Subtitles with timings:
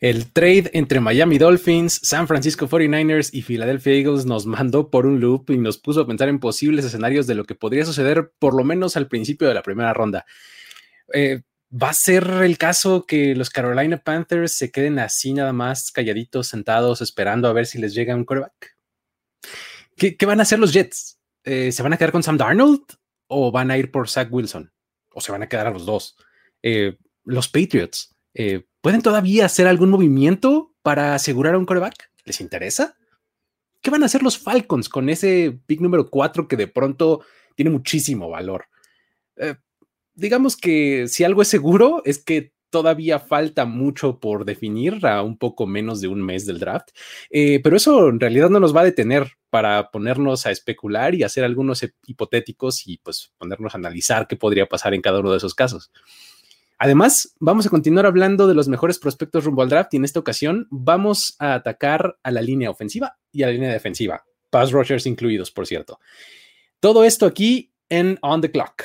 [0.00, 5.20] El trade entre Miami Dolphins, San Francisco 49ers y Philadelphia Eagles nos mandó por un
[5.20, 8.56] loop y nos puso a pensar en posibles escenarios de lo que podría suceder por
[8.56, 10.24] lo menos al principio de la primera ronda.
[11.12, 15.92] Eh, ¿Va a ser el caso que los Carolina Panthers se queden así nada más
[15.92, 18.78] calladitos, sentados, esperando a ver si les llega un quarterback?
[19.96, 21.20] ¿Qué, van a hacer los Jets?
[21.44, 22.84] Eh, ¿Se van a quedar con Sam Darnold
[23.26, 24.72] o van a ir por Zach Wilson?
[25.12, 26.16] ¿O se van a quedar a los dos?
[26.62, 28.16] Eh, los Patriots,
[28.80, 32.10] ¿pueden todavía hacer algún movimiento para asegurar a un quarterback?
[32.24, 32.96] ¿Les interesa?
[33.80, 37.22] ¿Qué van a hacer los Falcons con ese pick número 4 que de pronto
[37.54, 38.66] tiene muchísimo valor?
[40.20, 45.36] digamos que si algo es seguro es que todavía falta mucho por definir a un
[45.36, 46.90] poco menos de un mes del draft,
[47.30, 51.24] eh, pero eso en realidad no nos va a detener para ponernos a especular y
[51.24, 55.38] hacer algunos hipotéticos y pues ponernos a analizar qué podría pasar en cada uno de
[55.38, 55.90] esos casos.
[56.82, 60.18] Además, vamos a continuar hablando de los mejores prospectos rumbo al draft y en esta
[60.18, 65.04] ocasión vamos a atacar a la línea ofensiva y a la línea defensiva, pass rushers
[65.04, 66.00] incluidos, por cierto.
[66.80, 68.84] Todo esto aquí en On the Clock.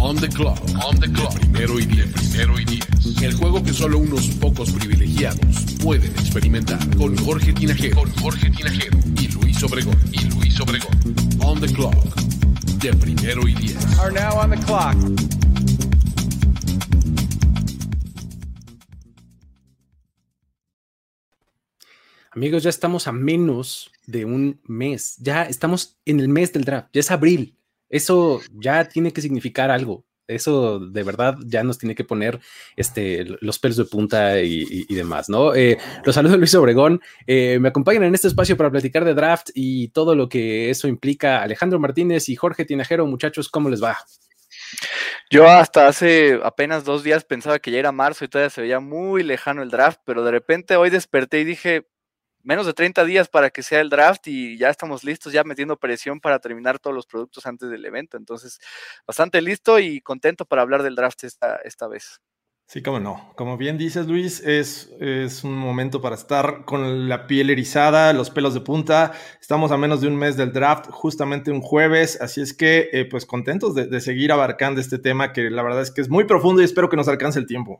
[0.00, 0.60] On the clock.
[0.84, 1.34] On the clock.
[1.40, 2.12] primero y diez.
[2.12, 2.86] Primero y diez.
[3.20, 6.78] El juego que solo unos pocos privilegiados pueden experimentar.
[6.96, 7.96] Con Jorge Tinajero.
[7.96, 8.96] Con Jorge Tinajero.
[9.20, 9.96] Y Luis Obregón.
[10.12, 10.96] Y Luis Obregón.
[11.40, 11.96] On the clock.
[12.80, 13.98] De primero y diez.
[13.98, 14.94] Are now on the clock.
[22.30, 25.16] Amigos, ya estamos a menos de un mes.
[25.18, 26.88] Ya estamos en el mes del draft.
[26.92, 27.57] Ya es abril.
[27.88, 30.04] Eso ya tiene que significar algo.
[30.28, 32.38] Eso de verdad ya nos tiene que poner
[32.76, 35.54] este, los pelos de punta y, demás, ¿no?
[35.54, 37.00] Eh, los saludo Luis Obregón.
[37.26, 40.86] Eh, me acompañan en este espacio para platicar de draft y todo lo que eso
[40.86, 41.42] implica.
[41.42, 43.96] Alejandro Martínez y Jorge Tinajero, muchachos, ¿cómo les va?
[45.30, 48.80] Yo hasta hace apenas dos días pensaba que ya era marzo y todavía se veía
[48.80, 51.86] muy lejano el draft, pero de repente hoy desperté y dije,
[52.48, 55.76] menos de 30 días para que sea el draft y ya estamos listos, ya metiendo
[55.76, 58.16] presión para terminar todos los productos antes del evento.
[58.16, 58.58] Entonces,
[59.06, 62.22] bastante listo y contento para hablar del draft esta, esta vez.
[62.66, 63.32] Sí, cómo no.
[63.36, 68.30] Como bien dices, Luis, es, es un momento para estar con la piel erizada, los
[68.30, 69.12] pelos de punta.
[69.40, 73.04] Estamos a menos de un mes del draft, justamente un jueves, así es que, eh,
[73.04, 76.24] pues contentos de, de seguir abarcando este tema que la verdad es que es muy
[76.24, 77.78] profundo y espero que nos alcance el tiempo.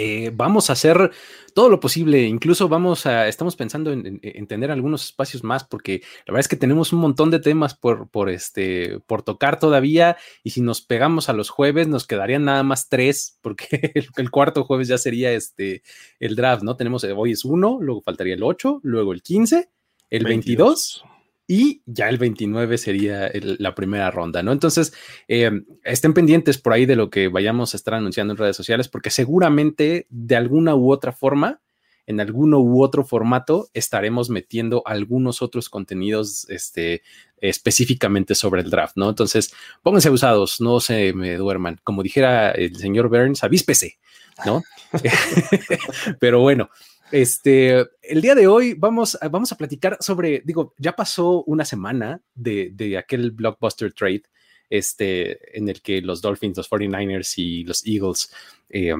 [0.00, 1.10] Eh, vamos a hacer
[1.54, 6.32] todo lo posible, incluso vamos a, estamos pensando en, tener algunos espacios más, porque la
[6.32, 10.50] verdad es que tenemos un montón de temas por, por, este, por tocar todavía, y
[10.50, 13.66] si nos pegamos a los jueves, nos quedarían nada más tres, porque
[14.16, 15.82] el, cuarto jueves ya sería este,
[16.20, 16.76] el draft, ¿no?
[16.76, 19.68] Tenemos, eh, hoy es uno, luego faltaría el 8, luego el 15,
[20.10, 21.02] el 22
[21.50, 24.52] y ya el 29 sería la primera ronda, ¿no?
[24.52, 24.92] Entonces,
[25.28, 25.50] eh,
[25.82, 29.08] estén pendientes por ahí de lo que vayamos a estar anunciando en redes sociales, porque
[29.08, 31.62] seguramente de alguna u otra forma,
[32.06, 37.02] en alguno u otro formato, estaremos metiendo algunos otros contenidos este,
[37.40, 39.08] específicamente sobre el draft, ¿no?
[39.08, 41.80] Entonces, pónganse abusados, no se me duerman.
[41.82, 43.98] Como dijera el señor Burns, avíspese,
[44.44, 44.62] ¿no?
[46.20, 46.68] Pero bueno,
[47.12, 52.20] este, el día de hoy vamos, vamos a platicar sobre, digo, ya pasó una semana
[52.34, 54.22] de, aquel blockbuster trade,
[54.70, 58.32] este, en el que los Dolphins, los 49ers y los Eagles,
[58.68, 58.94] eh,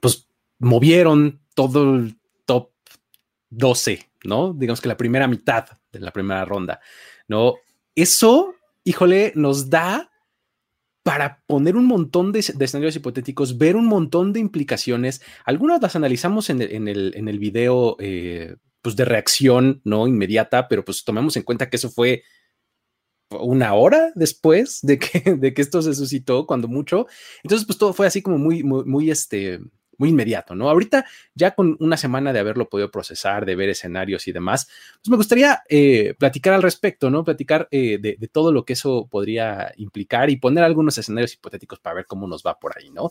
[0.00, 0.26] pues
[0.58, 2.70] movieron todo el top
[3.50, 4.54] 12, ¿no?
[4.54, 6.80] Digamos que la primera mitad de la primera ronda,
[7.28, 7.56] ¿no?
[7.94, 10.11] Eso, híjole, nos da
[11.02, 15.20] para poner un montón de, escenarios hipotéticos, ver un montón de implicaciones.
[15.44, 20.84] Algunas las analizamos en el, en el, video eh, pues de reacción no inmediata, pero
[20.84, 22.22] pues tomemos en cuenta que eso fue
[23.30, 27.06] una hora después de que, de que esto se suscitó, cuando mucho.
[27.42, 29.60] Entonces, pues todo fue así como muy, muy, muy este,
[29.98, 30.68] muy inmediato, ¿no?
[30.68, 31.04] Ahorita,
[31.34, 35.16] ya con una semana de haberlo podido procesar, de ver escenarios y demás, pues me
[35.16, 37.24] gustaría eh, platicar al respecto, ¿no?
[37.24, 41.78] Platicar eh, de, de, todo lo que eso podría implicar y poner algunos escenarios hipotéticos
[41.80, 43.10] para ver cómo nos va por ahí, ¿no?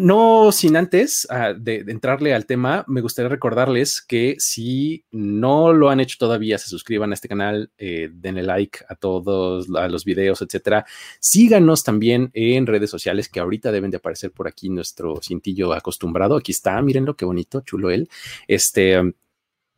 [0.00, 5.90] No sin antes ah, de, entrarle al tema, me gustaría recordarles que si no lo
[5.90, 10.06] han hecho todavía, se suscriban a este canal, eh, denle like a todos a los
[10.06, 10.86] videos, etcétera.
[11.18, 16.34] Síganos también en redes sociales que ahorita deben de aparecer por aquí nuestro cintillo acostumbrado.
[16.34, 18.08] Aquí está, mírenlo, qué bonito, chulo él.
[18.48, 18.98] Este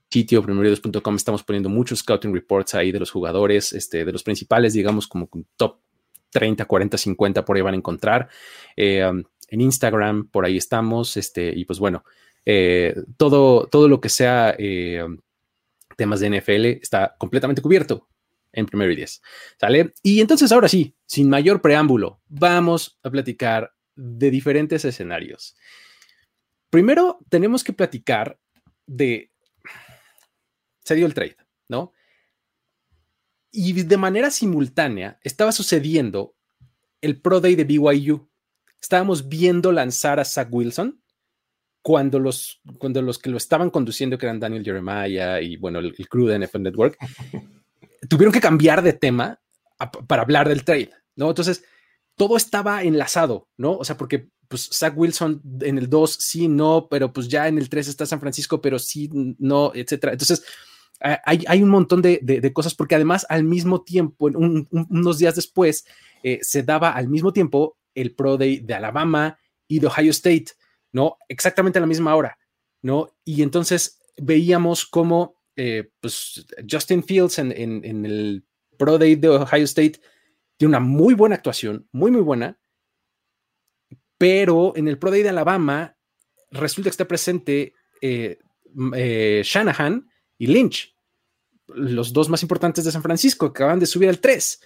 [0.08, 4.72] sitio primero2.com estamos poniendo muchos scouting reports ahí de los jugadores, este, de los principales,
[4.72, 5.78] digamos, como top
[6.30, 8.28] 30, 40, 50 por ahí van a encontrar.
[8.76, 12.04] Eh, um, en Instagram, por ahí estamos, este, y pues bueno,
[12.46, 15.04] eh, todo, todo lo que sea eh,
[15.94, 18.08] temas de NFL está completamente cubierto
[18.50, 19.20] en primero y diez.
[19.60, 19.92] ¿Sale?
[20.02, 25.54] Y entonces ahora sí, sin mayor preámbulo, vamos a platicar de diferentes escenarios.
[26.70, 28.38] Primero tenemos que platicar
[28.86, 29.30] de...
[30.82, 31.36] Se dio el trade,
[31.68, 31.92] ¿no?
[33.50, 36.34] Y de manera simultánea estaba sucediendo
[37.02, 38.31] el Pro Day de BYU.
[38.82, 41.00] Estábamos viendo lanzar a Zach Wilson
[41.82, 45.94] cuando los, cuando los que lo estaban conduciendo, que eran Daniel Jeremiah y bueno, el,
[46.08, 46.98] crew de NFL Network,
[48.08, 49.40] tuvieron que cambiar de tema
[50.06, 51.28] para hablar del trade, ¿no?
[51.28, 51.64] Entonces,
[52.16, 53.76] todo estaba enlazado, ¿no?
[53.76, 57.58] O sea, porque pues Zach Wilson en el 2 sí, no, pero pues ya en
[57.58, 59.08] el 3 está San Francisco, pero sí,
[59.38, 60.12] no, etcétera.
[60.12, 60.44] Entonces,
[61.00, 65.84] hay, hay un montón de, de, cosas, porque además al mismo tiempo, unos días después,
[66.22, 70.52] eh, se daba al mismo tiempo el Pro Day de Alabama y de Ohio State.
[70.92, 71.16] ¿no?
[71.28, 72.38] Exactamente a la misma hora,
[72.82, 73.16] ¿no?
[73.24, 77.52] Y entonces veíamos cómo eh, pues Justin Fields en,
[78.04, 78.44] el
[78.78, 80.00] Pro Day de Ohio State
[80.56, 82.58] tiene una muy buena actuación, muy, muy buena,
[84.18, 85.96] pero en el Pro Day de Alabama
[86.50, 88.38] resulta que está presente eh,
[88.94, 90.08] eh, Shanahan
[90.38, 90.94] y Lynch,
[91.68, 94.60] los dos más importantes de San Francisco, que acaban de subir al 3.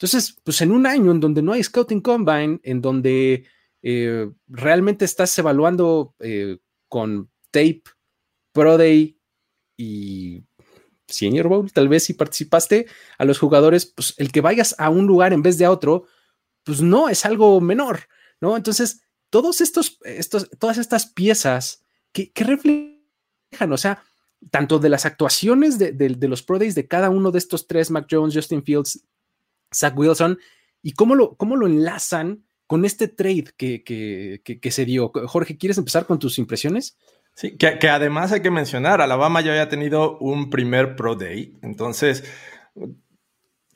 [0.00, 3.44] Entonces, pues en un año en donde no hay Scouting Combine, en donde
[3.82, 6.56] eh, realmente estás evaluando eh,
[6.88, 7.82] con tape,
[8.52, 9.18] Pro Day
[9.76, 10.42] y
[11.06, 12.86] Senior Bowl, tal vez si participaste
[13.18, 16.06] a los jugadores, pues el que vayas a un lugar en vez de a otro,
[16.64, 18.00] pues no es algo menor,
[18.40, 18.56] ¿no?
[18.56, 24.02] Entonces, todos estos, estos todas estas piezas que, reflejan, o sea,
[24.50, 28.06] tanto de las actuaciones de, los Pro Days de cada uno de estos tres, Mac
[28.10, 29.04] Jones, Justin Fields,
[29.74, 30.38] Zach Wilson,
[30.82, 35.10] y cómo lo, cómo lo enlazan con este trade que, se dio.
[35.26, 36.96] Jorge, ¿quieres empezar con tus impresiones?
[37.34, 42.24] Sí, que, además hay que mencionar, Alabama ya había tenido un primer Pro Day, entonces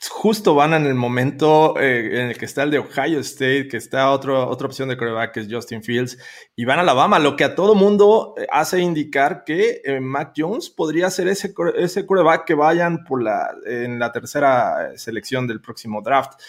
[0.08, 3.76] justo van en el momento eh, en el que está el de Ohio State, que
[3.76, 6.18] está otro, otra opción de coreback que es Justin Fields,
[6.56, 10.32] y van a Alabama, lo que a todo mundo eh, hace indicar que eh, Mac
[10.36, 15.60] Jones podría ser ese, ese coreback que vayan por la, en la tercera selección del
[15.60, 16.40] próximo draft.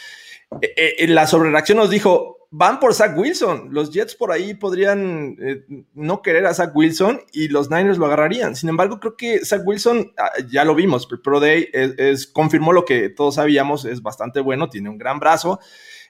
[1.08, 3.70] la sobrereacción nos dijo, van por Zach Wilson.
[3.72, 8.06] Los Jets por ahí podrían eh, no querer a Zach Wilson y los Niners lo
[8.06, 8.56] agarrarían.
[8.56, 12.86] Sin embargo, creo que Zach Wilson, ah, ya lo vimos, Pro Day es, confirmó lo
[12.86, 15.60] que todos sabíamos, es bastante bueno, tiene un gran brazo.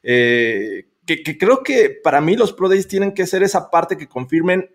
[0.03, 4.07] Eh, que, creo que para mí los Pro Days tienen que ser esa parte que
[4.07, 4.71] confirmen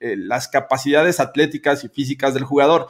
[0.00, 2.88] las capacidades atléticas y físicas del jugador.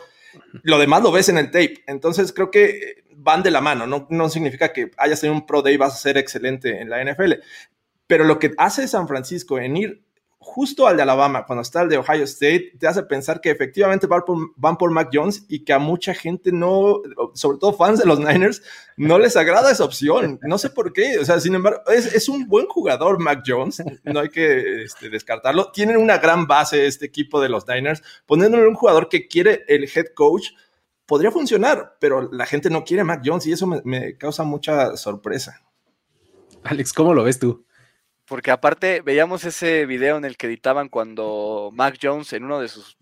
[0.62, 1.84] Lo demás lo ves en el tape.
[1.86, 3.86] Entonces creo que van de la mano.
[3.86, 7.02] No, no significa que hayas tenido un Pro Day vas a ser excelente en la
[7.02, 7.34] NFL.
[8.12, 10.04] Pero lo que hace San Francisco en ir
[10.38, 14.06] justo al de Alabama, cuando está el de Ohio State, te hace pensar que efectivamente
[14.06, 17.00] van por, Mac Jones y que a mucha gente no,
[17.32, 18.62] sobre todo fans de los Niners,
[18.98, 20.38] no les agrada esa opción.
[20.42, 21.18] No sé por qué.
[21.20, 25.72] O sea, sin embargo, es, un buen jugador Mac Jones, no hay que este, descartarlo.
[25.72, 29.84] Tienen una gran base este equipo de los Niners, poniéndole un jugador que quiere el
[29.84, 30.48] head coach.
[31.06, 35.62] Podría funcionar, pero la gente no quiere Mac Jones y eso me causa mucha sorpresa.
[36.62, 37.64] Alex, ¿cómo lo ves tú?
[38.26, 42.68] Porque aparte veíamos ese video en el que editaban cuando Mac Jones en uno de
[42.68, 42.96] sus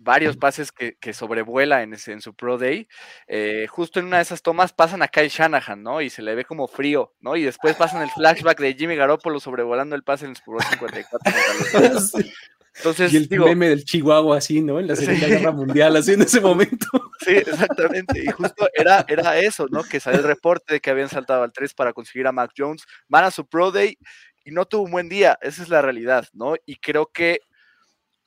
[0.00, 2.88] varios pases que, sobrevuela en, en, su Pro Day,
[3.28, 6.00] eh, justo en una de esas tomas pasan a Kyle Shanahan, ¿no?
[6.00, 7.36] Y se le ve como frío, ¿no?
[7.36, 11.32] Y después pasan el flashback de Jimmy Garoppolo sobrevolando el pase en el Bowl 54.
[12.76, 14.80] Entonces, y el meme del Chihuahua así, ¿no?
[14.80, 16.86] En la Segunda Guerra Mundial, así en ese momento.
[17.22, 18.24] Sí, exactamente.
[18.24, 19.82] Y justo era, era eso, ¿no?
[19.84, 22.86] Que salió el reporte de que habían saltado al 3 para conseguir a Mac Jones.
[23.08, 23.98] Van a su Pro Day
[24.44, 26.54] y no tuvo un buen día, esa es la realidad, ¿no?
[26.66, 27.40] Y creo que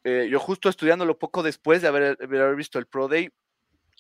[0.03, 3.29] eh, yo justo estudiándolo poco después de haber, haber visto el Pro Day,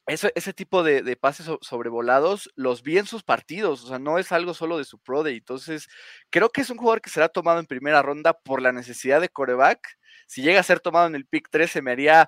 [0.05, 4.33] ese, ese tipo de, pases sobrevolados los vi en sus partidos, o sea, no es
[4.33, 5.87] algo solo de su Pro Day, entonces
[6.29, 9.29] creo que es un jugador que será tomado en primera ronda por la necesidad de
[9.29, 12.27] coreback, si llega a ser tomado en el pick 13 me haría,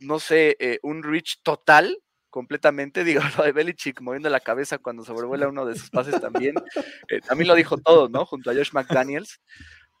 [0.00, 1.96] no sé, eh, un reach total,
[2.30, 3.04] completamente.
[3.04, 6.54] Digo, lo de Belichick moviendo la cabeza cuando sobrevuela uno de sus pases también.
[7.08, 8.24] Eh, también lo dijo todo, ¿no?
[8.24, 9.40] Junto a Josh McDaniels.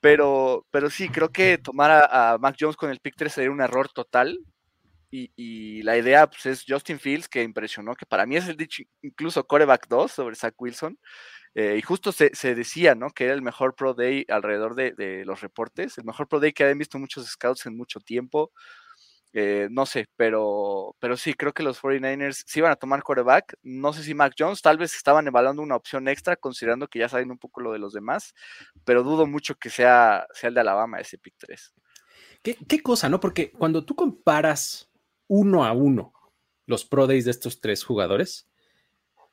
[0.00, 3.60] Pero, pero sí, creo que tomar a, Mac Jones con el pick 3 sería un
[3.60, 4.38] error total.
[5.10, 8.84] Y, la idea pues, es Justin Fields, que impresionó, que para mí es el dicho,
[9.02, 10.96] incluso coreback 2 sobre Zach Wilson.
[11.54, 13.10] Eh, y justo se, decía, ¿no?
[13.10, 16.52] Que era el mejor Pro Day alrededor de, de, los reportes, el mejor Pro Day
[16.52, 18.52] que habían visto muchos scouts en mucho tiempo.
[19.32, 23.54] Eh, no sé, pero, pero sí, creo que los 49ers sí van a tomar quarterback.
[23.62, 27.08] No sé si Mac Jones, tal vez estaban evaluando una opción extra, considerando que ya
[27.08, 28.34] saben un poco lo de los demás,
[28.84, 31.74] pero dudo mucho que sea, sea el de Alabama ese pick 3.
[32.42, 33.20] ¿Qué, qué cosa, no?
[33.20, 34.90] Porque cuando tú comparas
[35.28, 36.12] uno a uno
[36.66, 38.48] los Pro Days de estos tres jugadores,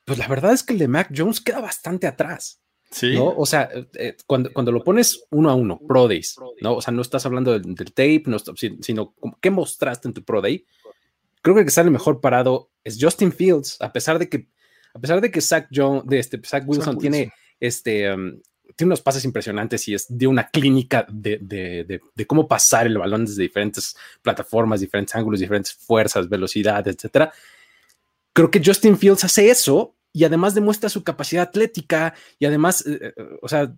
[0.04, 2.62] pues la verdad es que el de Mac Jones queda bastante atrás.
[2.90, 3.14] Sí.
[3.14, 3.28] ¿no?
[3.36, 6.76] O sea, eh, cuando, cuando lo pones uno a uno, Pro Days, ¿no?
[6.76, 8.38] O sea, no estás hablando del, tape, no,
[8.80, 10.64] sino qué mostraste en tu Pro Day.
[11.42, 14.48] Creo que el que sale mejor parado es Justin Fields, a pesar de que,
[14.94, 18.12] a pesar de que Zach, John, de este, Zach Wilson, tiene este.
[18.12, 18.40] Um,
[18.76, 22.96] tiene unos pases impresionantes y es de una clínica de, de, de, cómo pasar el
[22.96, 27.32] balón desde diferentes plataformas, diferentes ángulos, diferentes fuerzas, velocidades, etcétera.
[28.32, 33.14] Creo que Justin Fields hace eso y además demuestra su capacidad atlética y además, eh,
[33.16, 33.72] eh, o sea,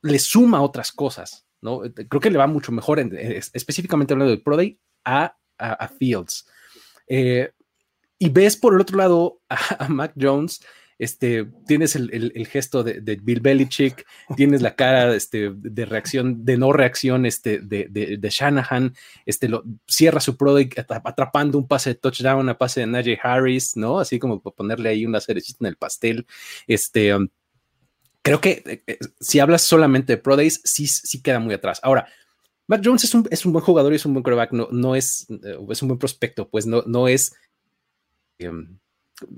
[0.00, 1.84] le suma otras cosas, ¿no?
[1.84, 6.46] Eh, creo que le va mucho mejor, específicamente hablando del Pro Day, a, a, Fields.
[7.08, 10.64] y ves por el otro lado a, Mac Jones,
[11.02, 14.06] este, tienes el, gesto de, Bill Belichick,
[14.36, 18.94] tienes la cara este, de reacción, de no reacción este, de, Shanahan,
[19.26, 23.76] este, lo, cierra su product atrapando un pase de touchdown, a pase de Najee Harris,
[23.76, 23.98] ¿no?
[23.98, 26.24] Así como ponerle ahí una cerecita en el pastel.
[26.68, 27.28] Este, um,
[28.22, 31.80] creo que eh, eh, si hablas solamente de Pro Days, sí, sí queda muy atrás.
[31.82, 32.06] Ahora,
[32.68, 35.26] Mac Jones es un, buen jugador y es un buen quarterback, no, eh, es
[35.82, 37.34] un buen prospecto, pues no, es...
[38.38, 38.78] Um,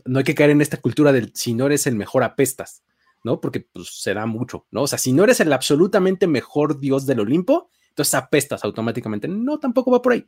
[0.04, 2.84] no hay que caer en esta cultura del si no eres el mejor apestas,
[3.22, 3.40] ¿no?
[3.40, 4.82] Porque pues será mucho, ¿no?
[4.82, 9.28] O sea, si no eres el absolutamente mejor dios del Olimpo, entonces apestas automáticamente.
[9.28, 10.26] No, tampoco va por ahí.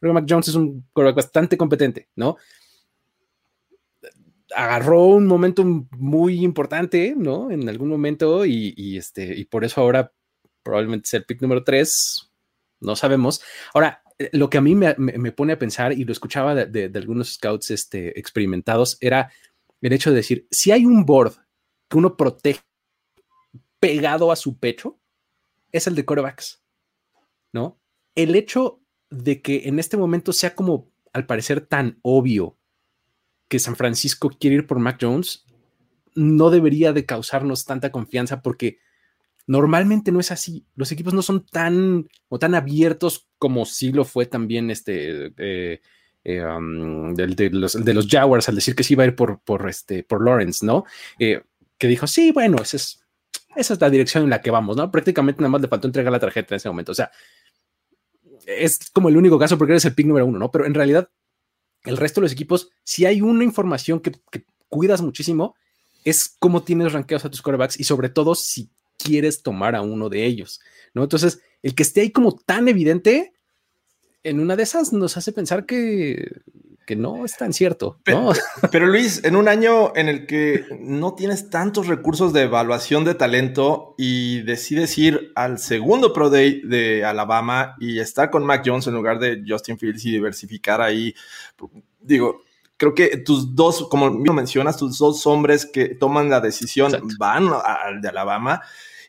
[0.00, 2.36] Creo que Mac Jones es un quarterback bastante competente, ¿no?
[4.54, 7.50] Agarró un momento muy importante, ¿no?
[7.50, 10.12] En algún momento y, este, y por eso ahora
[10.62, 12.30] probablemente sea el pick número 3,
[12.80, 13.40] no sabemos.
[13.72, 17.70] Ahora, lo que a mí me, pone a pensar, y lo escuchaba de, algunos scouts
[17.70, 19.30] este, experimentados, era
[19.80, 21.34] el hecho de decir, si hay un board
[21.88, 22.60] que uno protege
[23.80, 24.98] pegado a su pecho,
[25.72, 26.62] es el de corebacks,
[27.52, 27.80] ¿no?
[28.14, 28.80] El hecho
[29.10, 32.56] de que en este momento sea como, al parecer, tan obvio
[33.48, 35.44] que San Francisco quiere ir por Mac Jones,
[36.14, 38.78] no debería de causarnos tanta confianza porque
[39.46, 40.66] Normalmente no es así.
[40.74, 45.80] Los equipos no son tan o tan abiertos como sí lo fue también este eh,
[46.24, 47.76] eh, um, de, los,
[48.08, 50.84] Jaguars al decir que sí iba a ir por, por, este, por Lawrence, ¿no?
[51.18, 51.42] Eh,
[51.76, 53.04] que dijo, sí, bueno, esa es,
[53.54, 54.90] esa es la dirección en la que vamos, ¿no?
[54.90, 56.92] Prácticamente nada más le faltó entregar la tarjeta en ese momento.
[56.92, 57.10] O sea,
[58.46, 60.50] es como el único caso porque eres el pick número uno, ¿no?
[60.50, 61.10] Pero en realidad,
[61.84, 65.54] el resto de los equipos, si hay una información que, que cuidas muchísimo,
[66.04, 68.70] es cómo tienes rankeados a tus quarterbacks y sobre todo si
[69.04, 70.60] quieres tomar a uno de ellos,
[70.94, 71.02] ¿no?
[71.02, 73.32] Entonces, el que esté ahí como tan evidente,
[74.22, 76.42] en una de esas nos hace pensar que,
[76.86, 77.98] que no es tan cierto.
[78.04, 78.32] Pero,
[78.72, 83.14] pero, Luis, en un año en el que no tienes tantos recursos de evaluación de
[83.14, 88.86] talento y decides ir al segundo Pro Day de Alabama y estar con Mac Jones
[88.86, 91.14] en lugar de Justin Fields y diversificar ahí,
[92.00, 92.42] digo,
[92.76, 98.00] creo que tus dos, como mencionas, tus dos hombres que toman la decisión van al
[98.00, 98.62] de Alabama.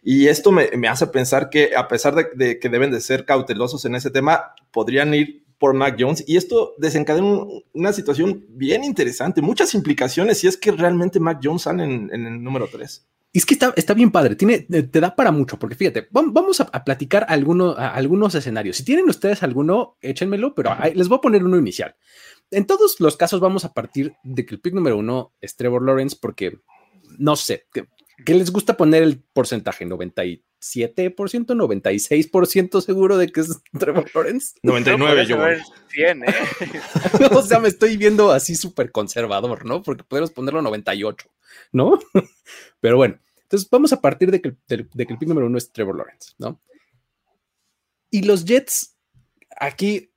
[0.07, 3.95] Y esto me, hace pensar que a pesar de, que deben de ser cautelosos en
[3.95, 6.23] ese tema, podrían ir por Mac Jones.
[6.27, 7.43] Y esto desencadena
[7.73, 12.43] una situación bien interesante, muchas implicaciones si es que realmente Mac Jones sale en, el
[12.43, 13.07] número 3.
[13.33, 16.83] Es que está, está, bien padre, tiene, te da para mucho, porque fíjate, vamos a,
[16.85, 18.77] platicar alguno, algunos escenarios.
[18.77, 21.95] Si tienen ustedes alguno, échenmelo, pero les voy a poner uno inicial
[22.51, 25.83] en todos los casos vamos a partir de que el pick número uno es Trevor
[25.83, 26.59] Lawrence porque
[27.17, 27.67] no sé,
[28.23, 29.85] ¿qué, les gusta poner el porcentaje?
[29.85, 34.55] ¿97%, 96% seguro de que es Trevor Lawrence?
[34.63, 35.37] 99, yo.
[35.89, 36.27] 100, ¿eh?
[37.31, 39.81] o sea, me estoy viendo así súper conservador, ¿no?
[39.81, 41.27] Porque podemos ponerlo 98,
[41.71, 41.99] ¿no?
[42.79, 45.71] Pero bueno, entonces vamos a partir de que, de que el pick número uno es
[45.71, 46.61] Trevor Lawrence, ¿no?
[48.11, 48.95] Y los Jets
[49.57, 50.11] aquí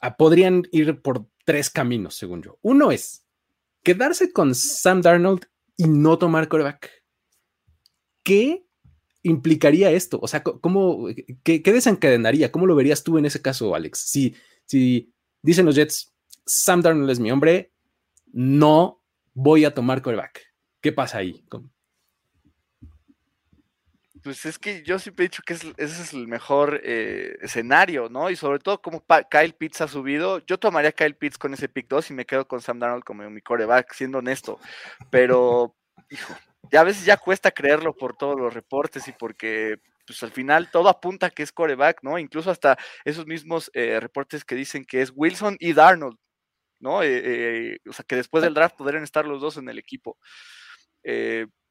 [0.00, 2.58] ah, podrían ir por tres caminos, según yo.
[2.62, 3.24] Uno es
[3.82, 5.46] quedarse con Sam Darnold
[5.76, 6.99] y no tomar coreback.
[8.22, 8.64] ¿Qué
[9.22, 10.18] implicaría esto?
[10.22, 11.08] O sea, ¿cómo,
[11.42, 12.52] qué, desencadenaría?
[12.52, 13.98] ¿Cómo lo verías tú en ese caso, Alex?
[13.98, 14.34] Si,
[14.64, 15.12] si
[15.42, 16.12] dicen los Jets,
[16.46, 17.72] Sam Darnold es mi hombre,
[18.32, 19.02] no
[19.34, 20.40] voy a tomar coreback.
[20.80, 21.44] ¿Qué pasa ahí?
[24.22, 28.30] Pues es que yo siempre he dicho que ese es el mejor eh, escenario, ¿no?
[28.30, 31.88] Y sobre todo como Kyle Pitts ha subido, yo tomaría Kyle Pitts con ese pick
[31.88, 34.58] 2 y me quedo con Sam Darnold como mi coreback, siendo honesto.
[35.10, 35.74] Pero,
[36.10, 36.34] hijo,
[36.70, 39.76] ya a veces ya cuesta creerlo por todos los reportes y porque
[40.06, 42.18] pues al final todo apunta que es coreback, ¿no?
[42.18, 46.18] Incluso hasta esos mismos eh, reportes que dicen que es Wilson y Darnold,
[46.80, 47.02] ¿no?
[47.02, 50.18] Eh, o sea, que después del draft podrían estar los dos en el equipo.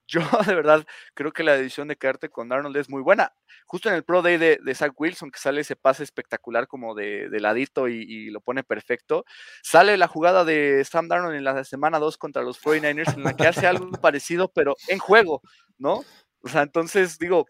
[0.09, 3.31] Yo de verdad creo que la decisión de quedarte con Darnold es muy buena.
[3.65, 7.29] Justo en el Pro Day de, Zach Wilson, que sale ese pase espectacular como de,
[7.39, 9.25] ladito y, lo pone perfecto,
[9.61, 13.35] sale la jugada de Sam Darnold en la semana 2 contra los 49ers, en la
[13.35, 15.41] que hace algo parecido, pero en juego,
[15.77, 16.03] ¿no?
[16.41, 17.45] O sea, entonces digo,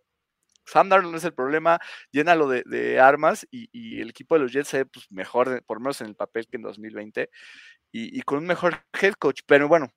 [0.66, 1.80] Sam Darnold no es el problema,
[2.12, 5.80] llénalo de, de armas y, el equipo de los Jets se ve pues, mejor, por
[5.80, 7.30] menos en el papel que en 2020,
[7.92, 9.42] y, y con un mejor head coach.
[9.48, 9.92] Pero bueno,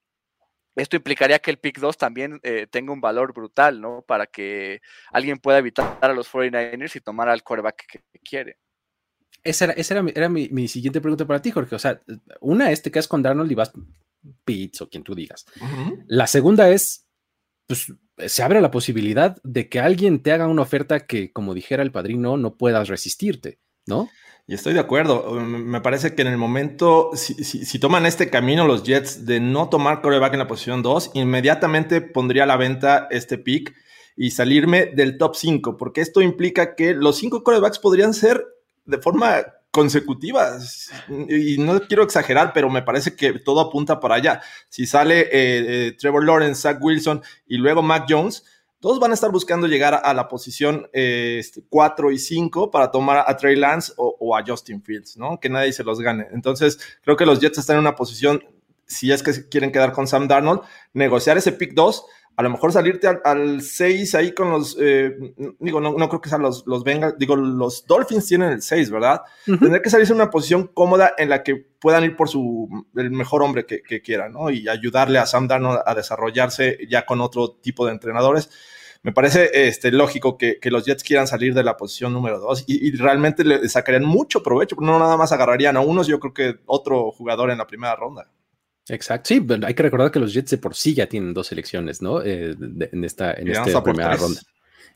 [0.77, 4.03] esto implicaría que el pick 2 también eh, tenga un valor brutal, ¿no?
[4.07, 8.59] Para que alguien pueda evitar a los 49ers y tomar al quarterback que, quiere.
[9.45, 11.75] Esa era, era, mi, siguiente pregunta para ti, Jorge.
[11.75, 12.01] O sea,
[12.41, 13.73] una es te quedas con Darnold y vas
[14.45, 15.45] Pitts o quien tú digas.
[16.07, 17.07] La segunda es,
[17.67, 21.83] pues se abre la posibilidad de que alguien te haga una oferta que, como dijera
[21.83, 24.09] el padrino, no puedas resistirte, ¿no?
[24.47, 25.33] Y estoy de acuerdo.
[25.41, 30.03] Me parece que en el momento, si, toman este camino los Jets de no tomar
[30.03, 33.75] coreback en la posición 2, inmediatamente pondría a la venta este pick
[34.17, 38.45] y salirme del top 5, porque esto implica que los 5 corebacks podrían ser
[38.85, 40.59] de forma consecutiva.
[41.09, 44.43] Y no quiero exagerar, pero me parece que todo apunta para allá.
[44.69, 48.45] Si sale eh, eh, Trevor Lawrence, Zach Wilson y luego Mac Jones,
[48.83, 51.63] todos van a estar buscando llegar a la posición 4 este,
[52.13, 55.39] y 5 para tomar a Trey Lance o, a Justin Fields, ¿no?
[55.39, 56.27] Que nadie se los gane.
[56.33, 58.43] Entonces, creo que los Jets están en una posición,
[58.85, 60.63] si es que quieren quedar con Sam Darnold,
[60.95, 62.05] negociar ese pick 2
[62.37, 65.15] a lo mejor salirte al, 6 ahí con los, eh,
[65.59, 68.91] digo, no, no, creo que sean los, los Bengals, digo, los Dolphins tienen el 6,
[68.91, 69.23] ¿verdad?
[69.45, 73.11] Tendría que salirse en una posición cómoda en la que puedan ir por su, el
[73.11, 74.51] mejor hombre que, que quieran, ¿no?
[74.51, 78.49] Y ayudarle a Sam Darnold a desarrollarse ya con otro tipo de entrenadores.
[79.03, 82.65] Me parece este, lógico que, que los Jets quieran salir de la posición número 2
[82.69, 86.33] y, y, realmente le sacarían mucho provecho, no nada más agarrarían a unos, yo creo
[86.33, 88.31] que otro jugador en la primera ronda.
[88.89, 92.03] Exacto, sí, hay que recordar que los Jets de por sí ya tienen dos selecciones,
[92.03, 92.21] ¿no?
[92.23, 94.41] Eh, en esta, en esta primera ronda.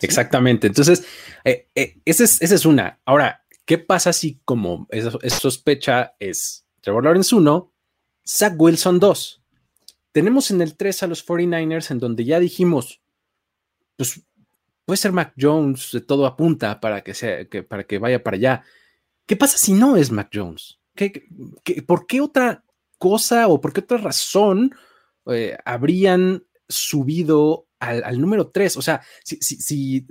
[0.00, 1.06] Exactamente, entonces,
[1.44, 3.00] eh, eh, esa, es, es, una.
[3.04, 7.72] Ahora, ¿qué pasa si como esa, sospecha es Trevor Lawrence 1,
[8.26, 9.42] Zach Wilson 2?
[10.12, 13.00] Tenemos en el 3 a los 49ers en donde ya dijimos,
[13.96, 14.20] pues
[14.84, 18.36] puede ser Mac Jones, de todo apunta para que, sea, que, para que vaya para
[18.36, 18.64] allá.
[19.26, 20.78] ¿Qué pasa si no es Mac Jones?
[20.94, 21.28] ¿Qué,
[21.62, 22.64] qué, por qué otra
[22.98, 24.74] cosa o por qué otra razón
[25.26, 28.76] eh, habrían subido al, número 3?
[28.76, 30.06] O sea, si, si,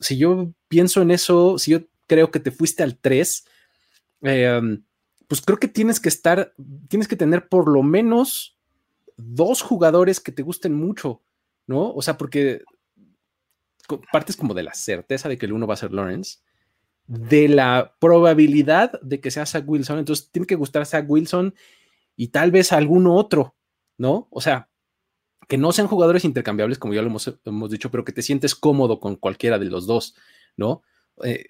[0.00, 3.44] si, yo pienso en eso, si yo creo que te fuiste al 3,
[4.22, 4.82] em,
[5.28, 6.52] pues creo que tienes que estar,
[6.88, 8.56] tienes que tener por lo menos
[9.16, 11.22] dos jugadores que te gusten mucho,
[11.66, 11.92] ¿no?
[11.92, 12.62] O sea, porque
[14.12, 16.38] partes como de la certeza de que el uno va a ser Lawrence,
[17.06, 21.54] de la probabilidad de que sea Zach Wilson, entonces tiene que gustar Zach Wilson
[22.16, 23.54] y tal vez alguno otro,
[23.98, 24.28] ¿no?
[24.30, 24.68] O sea,
[25.48, 29.00] que no sean jugadores intercambiables, como ya lo hemos, dicho, pero que te sientes cómodo
[29.00, 30.14] con cualquiera de los dos,
[30.56, 30.82] ¿no?
[31.24, 31.44] Eh,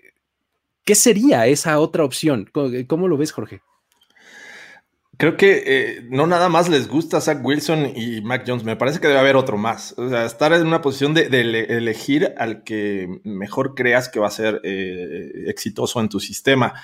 [0.85, 2.51] ¿Qué sería esa otra opción?
[2.88, 3.61] ¿Cómo, lo ves, Jorge?
[5.16, 8.64] Creo que eh, no nada más les gusta Zach Wilson y Mac Jones.
[8.64, 9.94] Me parece que debe haber otro más.
[9.96, 11.27] O sea, estar en una posición de,
[11.68, 16.75] elegir al que mejor creas que va a ser eh, exitoso en tu sistema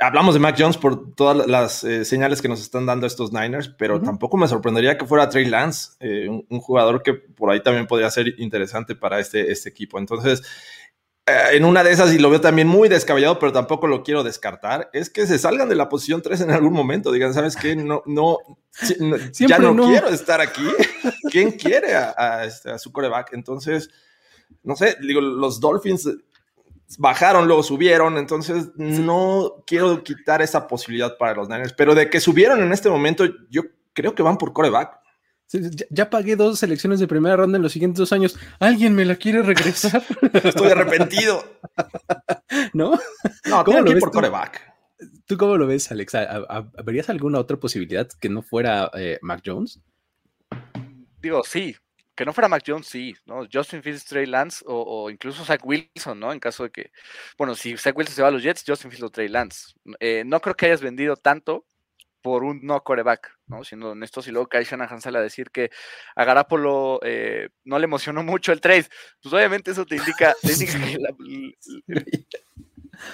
[0.00, 3.68] hablamos de Mac Jones por todas las eh, señales que nos están dando estos Niners,
[3.78, 7.86] pero tampoco me sorprendería que fuera Trey Lance, eh, un, jugador que por ahí también
[7.86, 9.98] podría ser interesante para este, este equipo.
[9.98, 10.42] Entonces,
[11.26, 14.24] eh, en una de esas, y lo veo también muy descabellado, pero tampoco lo quiero
[14.24, 17.12] descartar, es que se salgan de la posición 3 en algún momento.
[17.12, 17.76] Digan, ¿sabes qué?
[17.76, 18.38] No, no,
[19.38, 20.66] ya no, quiero estar aquí.
[21.30, 23.34] ¿Quién quiere a, a, este, a su coreback?
[23.34, 23.90] Entonces,
[24.62, 26.08] no sé, digo, los Dolphins
[26.98, 32.20] bajaron, luego subieron, entonces no quiero quitar esa posibilidad para los Niners, pero de que
[32.20, 34.98] subieron en este momento, yo creo que van por coreback.
[35.90, 38.38] ya, pagué dos selecciones de primera ronda en los siguientes dos años.
[38.58, 40.02] ¿Alguien me la quiere regresar?
[40.44, 41.44] Estoy arrepentido.
[42.72, 42.98] ¿No?
[43.48, 44.70] No, ¿cómo lo ves por coreback.
[45.26, 46.44] ¿Tú cómo lo ves, Alexa?
[46.84, 49.80] ¿Verías alguna otra posibilidad que no fuera eh, Mac Jones?
[51.22, 51.76] Digo, sí,
[52.20, 53.48] que no fuera Mac Jones, sí, ¿no?
[53.50, 56.34] Justin Fields, Trey Lance o, incluso Zach Wilson, ¿no?
[56.34, 56.92] En caso de que,
[57.38, 59.72] bueno, si Zach Wilson se va a los Jets, Justin Fields o Trey Lance.
[60.00, 61.64] Eh, no creo que hayas vendido tanto
[62.20, 63.64] por un no coreback, ¿no?
[63.64, 65.70] Siendo honestos, y luego Kai Shanahan sale a decir que
[66.14, 68.84] a Garapolo eh, no le emocionó mucho el trade,
[69.22, 70.50] pues obviamente eso te indica, que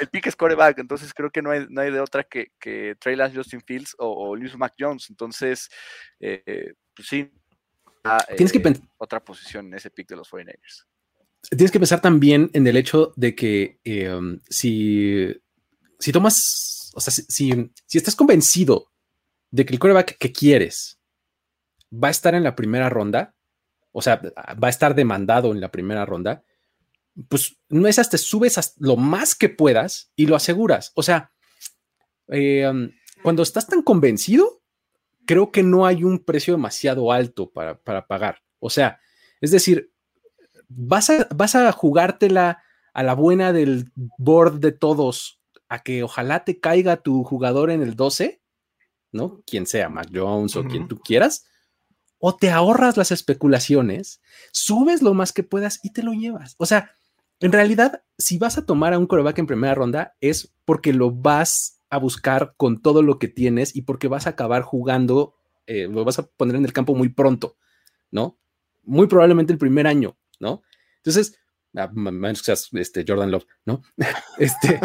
[0.00, 2.96] el, pick es coreback, entonces creo que no hay, no hay de otra que, que
[2.98, 5.70] Trey Lance, Justin Fields o, o Luis Mac Jones, entonces,
[6.18, 7.30] eh, pues sí,
[8.36, 10.86] Tienes que eh, otra posición en ese pick de los 49ers.
[11.50, 15.34] tienes que pensar también en el hecho de que em, si,
[15.98, 18.92] si tomas, o sea, si, si, estás convencido
[19.50, 20.98] de que el coreback que quieres
[21.92, 23.34] va a estar en la primera ronda,
[23.92, 26.44] o sea, va a estar demandado en la primera ronda,
[27.28, 30.92] pues no es hasta subes lo más que puedas y lo aseguras.
[30.94, 31.32] O sea,
[32.28, 32.92] em,
[33.22, 34.62] cuando estás tan convencido,
[35.26, 38.42] creo que no hay un precio demasiado alto para, para pagar.
[38.58, 39.00] O sea,
[39.40, 39.92] es decir,
[40.68, 42.62] vas a, vas a jugártela
[42.94, 47.82] a la buena del board de todos, a que ojalá te caiga tu jugador en
[47.82, 48.40] el 12,
[49.12, 49.42] ¿no?
[49.46, 51.46] Quien sea, Mac Jones o quien tú quieras,
[52.18, 56.54] o te ahorras las especulaciones, subes lo más que puedas y te lo llevas.
[56.58, 56.92] O sea,
[57.40, 61.10] en realidad, si vas a tomar a un coreback en primera ronda, es porque lo
[61.10, 65.34] vas a buscar con todo lo que tienes y porque vas a acabar jugando,
[65.66, 67.56] eh, lo vas a poner en el campo muy pronto,
[68.10, 68.38] ¿no?
[68.82, 70.16] Muy probablemente el primer año.
[70.40, 70.62] ¿no?
[70.98, 71.38] Entonces,
[71.76, 73.82] ah, menos que seas este, Jordan Love, ¿no?
[74.38, 74.80] Este,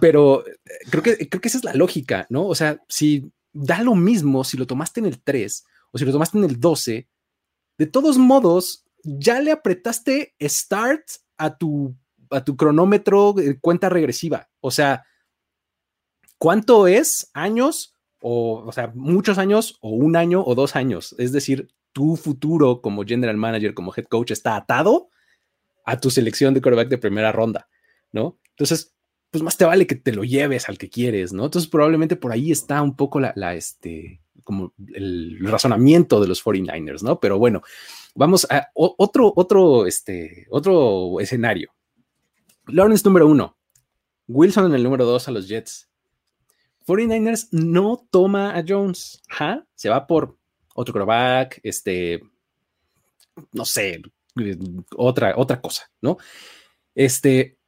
[0.00, 0.56] pero eh,
[0.90, 2.46] creo que, creo que esa es la lógica, ¿no?
[2.46, 6.12] O sea, si da lo mismo si lo tomaste en el 3 o si lo
[6.12, 7.08] tomaste en el 12,
[7.78, 11.04] de todos modos, ya le apretaste start
[11.36, 11.96] a tu,
[12.30, 14.48] a tu cronómetro cuenta regresiva.
[14.60, 15.04] O sea,
[16.44, 17.94] ¿cuánto es años?
[18.20, 21.14] O, o sea, muchos años o un año o dos años.
[21.16, 25.08] Es decir, tu futuro como general manager, como head coach, está atado
[25.86, 27.66] a tu selección de quarterback de primera ronda,
[28.12, 28.38] ¿no?
[28.50, 28.94] Entonces,
[29.30, 31.46] pues más te vale que te lo lleves al que quieres, ¿no?
[31.46, 37.02] Entonces, probablemente por ahí está un poco la, este, como el razonamiento de los 49ers,
[37.02, 37.20] ¿no?
[37.20, 37.62] Pero bueno,
[38.14, 41.70] vamos a otro, otro, este, otro escenario.
[42.66, 43.56] Lawrence número uno,
[44.28, 45.88] Wilson en el número dos a los Jets.
[46.86, 49.22] 49ers no toma a Jones.
[49.74, 50.38] Se va por
[50.74, 52.20] otro quarterback, este,
[53.52, 54.02] no sé,
[54.96, 56.18] otra, otra cosa, ¿no?
[56.94, 57.58] Este,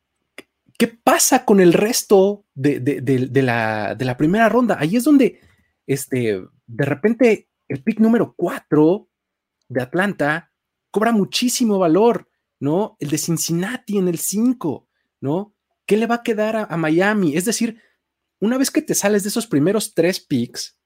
[0.79, 4.77] ¿qué pasa con el resto de, la, primera ronda?
[4.79, 5.41] Ahí es donde,
[5.87, 9.09] este, de repente, el pick número 4
[9.69, 10.53] de Atlanta
[10.91, 12.29] cobra muchísimo valor,
[12.61, 12.97] ¿no?
[13.01, 14.89] El de Cincinnati en el 5,
[15.21, 15.55] ¿no?
[15.85, 17.37] ¿Qué le va a quedar a Miami?
[17.37, 17.81] Es decir,
[18.40, 20.79] una vez que te sales de esos primeros tres picks,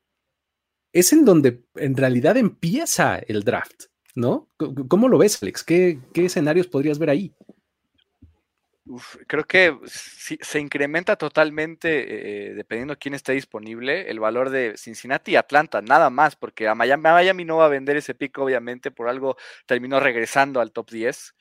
[0.93, 3.85] es en donde en realidad empieza el draft,
[4.15, 4.49] ¿no?
[4.89, 5.63] ¿Cómo lo ves, Alex?
[5.63, 7.35] ¿Qué, escenarios podrías ver ahí?
[9.29, 15.33] creo que se incrementa totalmente, eh, dependiendo de quién esté disponible, el valor de Cincinnati
[15.33, 19.09] y Atlanta, nada más, porque a Miami, no va a vender ese pico, obviamente, por
[19.09, 19.37] algo
[19.67, 21.37] terminó regresando al top 10.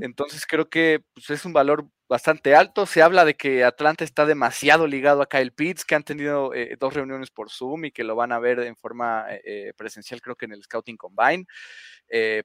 [0.00, 2.86] Entonces creo que pues, es un valor bastante alto.
[2.86, 6.76] Se habla de que Atlanta está demasiado ligado a Kyle Pitts, que han tenido eh,
[6.78, 10.20] dos reuniones por Zoom y que lo van a ver en forma eh, eh, presencial,
[10.20, 11.46] creo que en el Scouting Combine.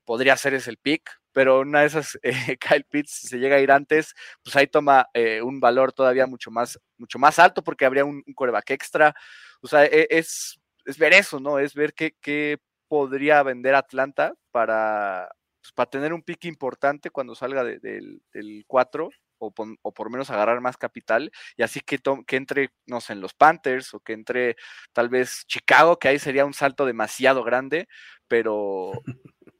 [0.05, 2.17] podría ser ese el pick, pero una de esas,
[2.59, 5.07] Kyle Pitts, si se llega a ir antes, pues ahí toma
[5.43, 9.13] un valor todavía mucho más, mucho más alto porque habría un, un coreback extra.
[9.61, 11.59] O sea, e, es, es ver eso, ¿no?
[11.59, 15.29] Es ver qué, qué podría vender Atlanta para,
[15.61, 19.09] pues, para tener un pick importante cuando salga del, del 4
[19.41, 23.33] o, por menos agarrar más capital y así que, que entre, no sé, en los
[23.33, 24.55] Panthers o que entre
[24.93, 27.87] tal vez Chicago, que ahí sería un salto demasiado grande,
[28.27, 28.91] pero,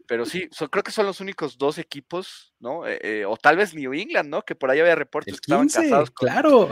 [0.07, 2.85] pero sí, creo que son los únicos dos equipos, ¿no?
[2.87, 4.43] Eh, eh, o tal vez New England, ¿no?
[4.43, 6.69] Que por ahí había reportes que estaban casados con, claro.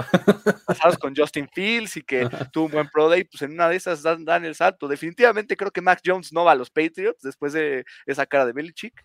[0.67, 3.75] casados con Justin Fields y que tuvo un buen Pro Day, pues en una de
[3.75, 4.87] esas dan, dan, el salto.
[4.87, 8.53] Definitivamente creo que Mac Jones no va a los Patriots después de esa cara de
[8.53, 9.03] Belichick.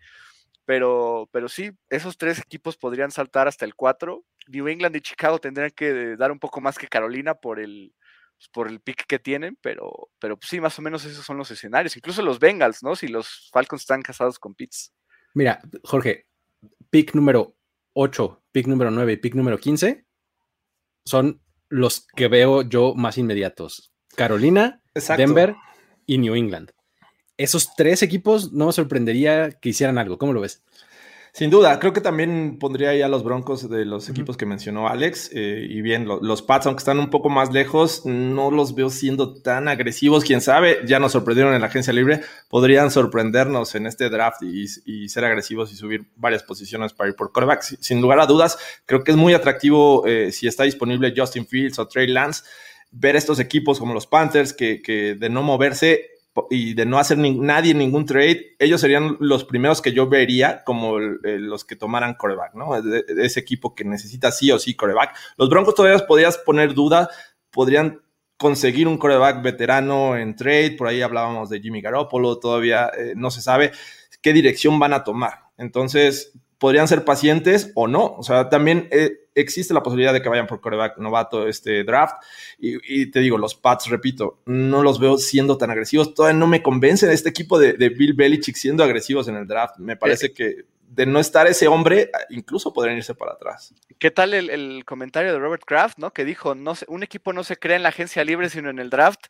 [0.66, 4.24] Pero, pero sí, esos tres equipos podrían saltar hasta el 4.
[4.48, 7.94] New England y Chicago tendrían que dar un poco más que Carolina por el,
[8.36, 11.50] pues, por el pick que tienen, pero, pero sí, más o menos esos son los
[11.50, 11.96] escenarios.
[11.96, 12.96] Incluso los Bengals, ¿no?
[12.96, 14.92] Si los Falcons están casados con Pitts.
[15.34, 16.26] Mira, Jorge,
[16.90, 17.56] pick número
[17.94, 20.06] 8, pick número 9 y pick número 15
[21.06, 23.92] son los que veo yo más inmediatos.
[24.16, 24.80] Carolina,
[25.16, 25.54] Denver
[26.06, 26.70] y New England
[27.36, 30.18] esos tres equipos no me sorprendería que hicieran algo.
[30.18, 30.62] ¿Cómo lo ves?
[31.36, 34.86] Sin duda, creo que también pondría ahí a los Broncos de los equipos que mencionó
[34.86, 35.30] Alex.
[35.34, 39.42] Eh, y bien, los Pats, aunque están un poco más lejos, no los veo siendo
[39.42, 40.22] tan agresivos.
[40.22, 42.20] Quién sabe, ya nos sorprendieron en la agencia libre.
[42.48, 47.32] Podrían sorprendernos en este draft y, ser agresivos y subir varias posiciones para ir por
[47.32, 47.62] coreback.
[47.62, 51.80] Sin lugar a dudas, creo que es muy atractivo eh, si está disponible Justin Fields
[51.80, 52.44] o Trey Lance.
[52.92, 56.13] Ver estos equipos como los Panthers, que, que de no moverse
[56.50, 60.98] y de no hacer nadie ningún trade, ellos serían los primeros que yo vería como
[60.98, 62.70] los que tomaran coreback, ¿no?
[62.76, 65.16] ese equipo que necesita sí o sí coreback.
[65.36, 67.08] Los Broncos todavía podrías poner duda,
[67.50, 68.02] podrían
[68.36, 73.30] conseguir un coreback veterano en trade, por ahí hablábamos de Jimmy Garoppolo, todavía eh, no
[73.30, 73.72] se sabe
[74.20, 75.44] qué dirección van a tomar.
[75.56, 78.14] Entonces, podrían ser pacientes o no.
[78.16, 82.16] O sea, también eh, existe la posibilidad de que vayan por coreback novato este draft.
[82.58, 86.14] Y, te digo, los Pats, repito, no los veo siendo tan agresivos.
[86.14, 89.78] Todavía no me convencen este equipo de, de Bill Belichick siendo agresivos en el draft.
[89.78, 93.74] Me parece que de no estar ese hombre, incluso podrían irse para atrás.
[93.98, 96.12] ¿Qué tal el, comentario de Robert Kraft, ¿no?
[96.12, 98.90] Que dijo, no un equipo no se crea en la agencia libre, sino en el
[98.90, 99.26] draft.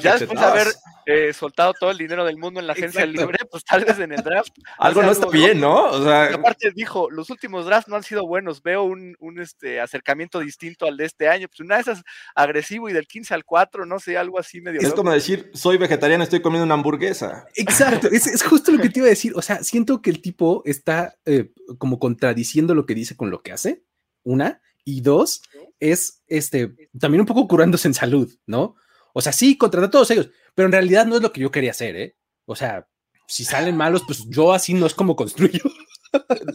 [0.00, 0.68] ya después de haber
[1.06, 4.12] eh, soltado todo el dinero del mundo en la agencia libre, pues tal vez en
[4.12, 4.52] el draft.
[4.78, 5.84] algo no está bien, ¿no?
[5.84, 6.34] O sea...
[6.34, 10.96] aparte dijo, los últimos drafts no han sido buenos, veo un, este, acercamiento distinto al
[10.96, 11.48] de este año.
[11.48, 12.02] Pues una de esas
[12.34, 14.80] agresivo y del 15 al 4, no sé, algo así medio...
[14.80, 17.46] Es como decir, soy vegetariano, estoy comiendo una hamburguesa.
[17.54, 19.32] Exacto, es, es justo lo que te iba a decir.
[19.34, 20.85] O sea, siento que el tipo está
[21.24, 23.84] eh, como contradiciendo lo que dice con lo que hace,
[24.22, 25.42] una, y dos,
[25.80, 28.76] es este, también un poco curándose en salud, ¿no?
[29.12, 31.70] O sea, sí, contra todos ellos, pero en realidad no es lo que yo quería
[31.70, 32.16] hacer, ¿eh?
[32.44, 32.88] O sea,
[33.26, 35.62] si salen malos, pues yo así no es como construyo.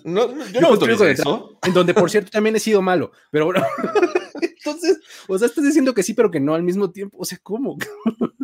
[0.05, 1.59] No, yo, no construyo eso.
[1.63, 3.63] En donde, por cierto, también he sido malo, pero bueno.
[4.41, 7.17] Entonces, o sea, estás diciendo que sí, pero que no al mismo tiempo.
[7.19, 7.77] O sea, ¿cómo?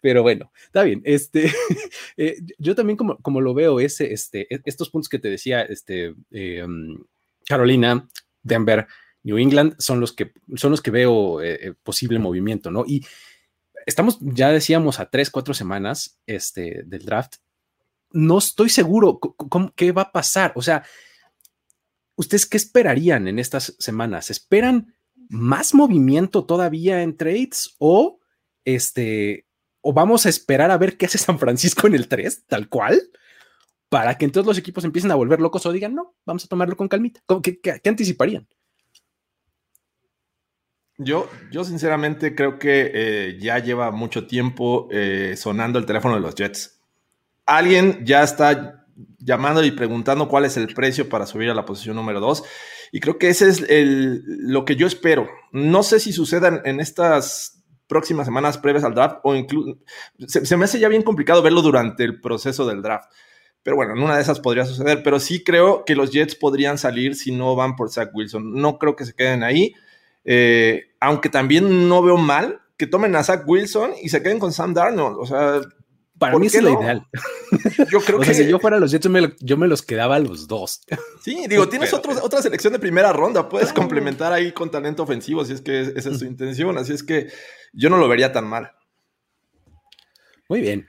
[0.00, 1.02] Pero bueno, está bien.
[1.04, 1.52] Este,
[2.16, 5.62] eh, yo también como, como lo veo, ese, este, e, estos puntos que te decía,
[5.62, 6.98] este, em,
[7.46, 8.08] Carolina,
[8.42, 8.86] Denver,
[9.22, 12.84] New England, son los que, son los que veo eh, eh, posible movimiento, ¿no?
[12.86, 13.04] Y
[13.86, 17.36] estamos, ya decíamos, a tres, cuatro semanas este, del draft.
[18.10, 19.20] No estoy seguro
[19.74, 20.52] qué va a pasar.
[20.54, 20.84] O sea,
[22.16, 24.30] ¿ustedes qué esperarían en estas semanas?
[24.30, 24.94] ¿Esperan
[25.32, 28.20] más movimiento todavía en trades o
[28.66, 29.46] este
[29.80, 33.00] o vamos a esperar a ver qué hace San Francisco en el 3, tal cual,
[33.88, 36.76] para que entonces los equipos empiecen a volver locos o digan, no, vamos a tomarlo
[36.76, 37.20] con calmita.
[37.42, 38.46] ¿Qué, anticiparían?
[40.98, 46.20] Yo, yo sinceramente creo que eh, ya lleva mucho tiempo eh, sonando el teléfono de
[46.20, 46.78] los Jets.
[47.46, 48.86] Alguien ya está
[49.18, 52.44] llamando y preguntando cuál es el precio para subir a la posición número 2.
[52.94, 55.28] Y creo que ese es el, lo que yo espero.
[55.50, 59.78] No sé si sucedan en estas próximas semanas previas al draft o incluso
[60.26, 63.10] se, me hace ya bien complicado verlo durante el proceso del draft.
[63.62, 66.76] Pero bueno, en una de esas podría suceder, pero sí creo que los Jets podrían
[66.76, 68.52] salir si no van por Zach Wilson.
[68.54, 69.74] No creo que se queden ahí,
[70.24, 74.52] eh, aunque también no veo mal que tomen a Zach Wilson y se queden con
[74.52, 75.16] Sam Darnold.
[75.18, 75.60] O sea,
[76.22, 77.06] para mí es lo ideal.
[77.90, 79.08] Yo creo que si yo fuera los Jets,
[79.40, 80.82] yo me, los quedaba a los dos.
[81.22, 85.54] Sí, digo, tienes otra selección de primera ronda, puedes complementar ahí con talento ofensivo, si
[85.54, 87.28] es que esa es su intención, así es que
[87.72, 88.72] yo no lo vería tan mal.
[90.48, 90.86] Muy bien.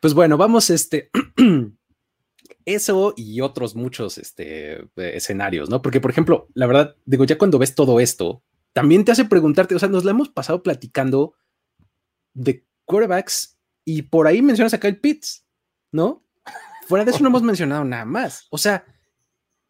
[0.00, 1.10] Pues bueno, vamos este
[2.64, 5.82] eso y otros muchos este, escenarios, ¿no?
[5.82, 9.74] Porque, por ejemplo, la verdad, digo, ya cuando ves todo esto, también te hace preguntarte,
[9.74, 11.34] o sea, nos la hemos pasado platicando
[12.34, 13.57] de quarterbacks
[13.88, 15.46] y por ahí mencionas acá el Pitts,
[15.92, 16.22] ¿no?
[16.86, 18.46] Fuera de eso no hemos mencionado nada más.
[18.50, 18.84] O sea,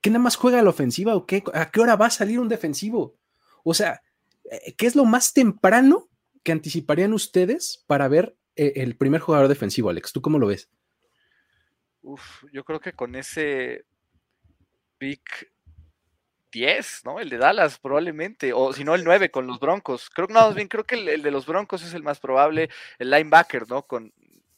[0.00, 1.44] ¿qué nada más juega la ofensiva o qué?
[1.54, 3.16] ¿A qué hora va a salir un defensivo?
[3.62, 4.02] O sea,
[4.50, 6.08] eh, ¿qué es lo más temprano
[6.42, 10.12] que anticiparían ustedes para ver eh, el primer jugador defensivo, Alex?
[10.12, 10.68] ¿Tú cómo lo ves?
[12.02, 13.84] Uf, yo creo que con ese
[14.98, 15.52] pick
[16.52, 17.20] 10, ¿no?
[17.20, 20.10] El de Dallas probablemente, o si no el 9 con los Broncos.
[20.10, 22.70] Creo que no, más bien creo que el, de los Broncos es el más probable,
[22.98, 23.82] el linebacker, ¿no?
[23.82, 24.12] Con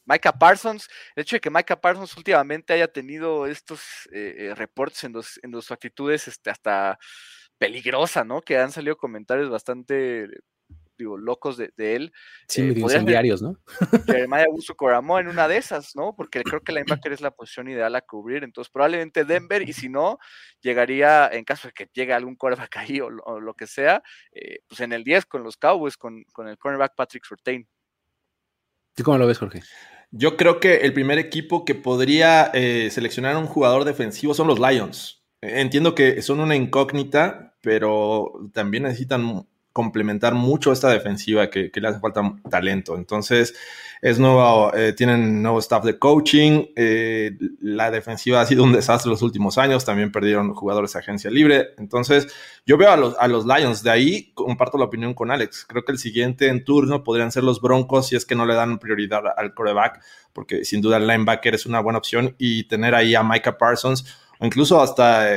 [0.05, 5.03] Micah Parsons, el hecho de que Micah Parsons últimamente haya tenido estos eh, eh, reportes
[5.03, 6.97] en, dos, en sus actitudes este, hasta
[7.57, 8.41] peligrosa, ¿no?
[8.41, 10.27] Que han salido comentarios bastante
[11.01, 12.11] digo, locos de, él.
[12.47, 13.57] Sí, eh, diarios, ¿no?
[14.05, 16.15] Jeremiah Coramo en una de esas, ¿no?
[16.15, 18.43] Porque creo que la linebacker es la posición ideal a cubrir.
[18.43, 20.17] Entonces, probablemente Denver, y si no,
[20.61, 24.79] llegaría, en caso de que llegue algún quarterback ahí o, lo que sea, eh, pues
[24.81, 27.67] en el 10 con los Cowboys, con, con el cornerback Patrick Surtain.
[28.95, 29.61] ¿Tú cómo lo ves, Jorge?
[30.11, 34.59] Yo creo que el primer equipo que podría eh, seleccionar un jugador defensivo son los
[34.59, 35.23] Lions.
[35.41, 41.99] Entiendo que son una incógnita, pero también necesitan complementar mucho esta defensiva que, le hace
[41.99, 42.95] falta talento.
[42.95, 43.53] Entonces,
[44.01, 46.65] es nuevo, eh, tienen nuevo staff de coaching.
[46.75, 49.85] Eh, la defensiva ha sido un desastre los últimos años.
[49.85, 51.69] También perdieron jugadores de agencia libre.
[51.77, 52.27] Entonces,
[52.65, 53.83] yo veo a los, a los Lions.
[53.83, 55.65] De ahí comparto la opinión con Alex.
[55.67, 58.55] Creo que el siguiente en turno podrían ser los Broncos si es que no le
[58.55, 60.01] dan prioridad al coreback,
[60.33, 62.35] porque sin duda el linebacker es una buena opción.
[62.37, 64.05] Y tener ahí a Micah Parsons
[64.41, 65.27] incluso hasta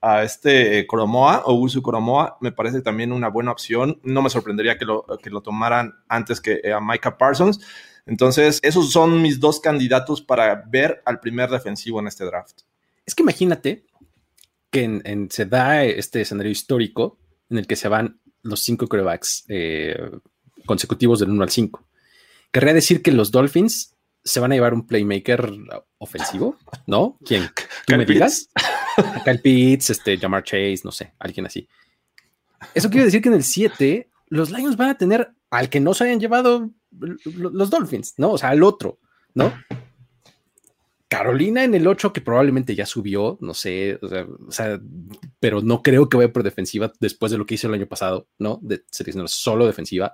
[0.00, 4.00] a este Coromoa o Usu Coromoa me parece también una buena opción.
[4.02, 7.60] No me sorprendería que lo, que lo tomaran antes que a Micah Parsons.
[8.04, 12.62] Entonces, esos son mis dos candidatos para ver al primer defensivo en este draft.
[13.06, 13.86] Es que imagínate
[14.70, 17.18] que se da este escenario histórico
[17.50, 20.10] en el que se van los cinco corebacks eh,
[20.66, 21.86] consecutivos del 1 al 5.
[22.50, 25.52] Querría decir que los Dolphins se van a llevar un playmaker
[25.98, 26.56] ofensivo,
[26.86, 27.18] ¿no?
[27.24, 27.50] ¿Quién?
[27.86, 28.48] ¿Tú me digas?
[29.24, 31.68] Kyle Pitts, este, Jamar Chase, no sé, alguien así.
[32.74, 35.94] Eso quiere decir que en el 7 los Lions van a tener al que no
[35.94, 38.32] se hayan llevado los Dolphins, ¿no?
[38.32, 38.98] O sea, al otro,
[39.34, 39.52] ¿no?
[41.08, 44.80] Carolina en el 8, que probablemente ya subió, no sé, o sea,
[45.40, 48.28] pero no creo que vaya por defensiva después de lo que hizo el año pasado,
[48.38, 48.58] ¿no?
[48.62, 50.12] De seleccionar solo defensiva.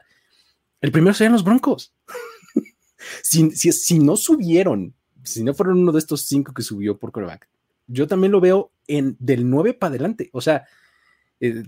[0.81, 1.95] El primero serían los Broncos.
[3.23, 7.49] Si, no subieron, si no fueron uno de estos cinco que subió por coreback,
[7.87, 10.31] yo también lo veo en del 9 para adelante.
[10.33, 10.67] O sea,
[11.41, 11.63] eh,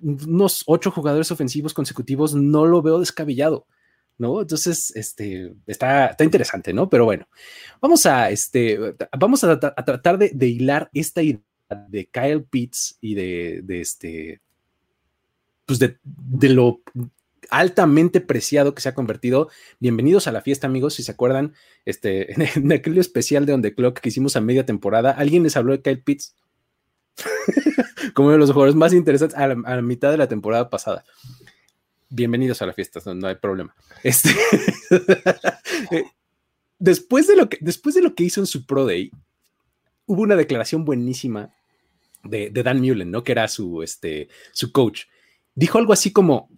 [0.00, 3.66] unos ocho jugadores ofensivos consecutivos no lo veo descabellado.
[4.20, 4.42] ¿no?
[4.42, 6.90] Entonces, este, está, está interesante, ¿no?
[6.90, 7.26] Pero bueno,
[7.80, 8.78] vamos a, este,
[9.18, 11.40] vamos a, tratar de, hilar esta idea
[11.88, 14.40] de Kyle Pitts y de, de este,
[15.64, 15.98] pues de,
[16.50, 16.82] lo
[17.50, 19.48] altamente preciado que se ha convertido.
[19.78, 20.94] Bienvenidos a la fiesta, amigos.
[20.94, 24.64] Si se acuerdan, este, en, aquel especial de On The Clock que hicimos a media
[24.66, 26.34] temporada, alguien les habló de Kyle Pitts
[28.14, 31.04] como uno de los jugadores más interesantes a la mitad de la temporada pasada
[32.10, 33.74] bienvenidos a la fiesta, no, hay problema.
[34.02, 34.30] Este,
[35.92, 36.04] eh,
[36.78, 39.10] después, de lo que, después de lo que hizo en su Pro Day,
[40.06, 41.54] hubo una declaración buenísima
[42.24, 43.24] de, Dan Mullen, ¿no?
[43.24, 45.04] Que era su, este, su coach.
[45.54, 46.50] Dijo algo así como,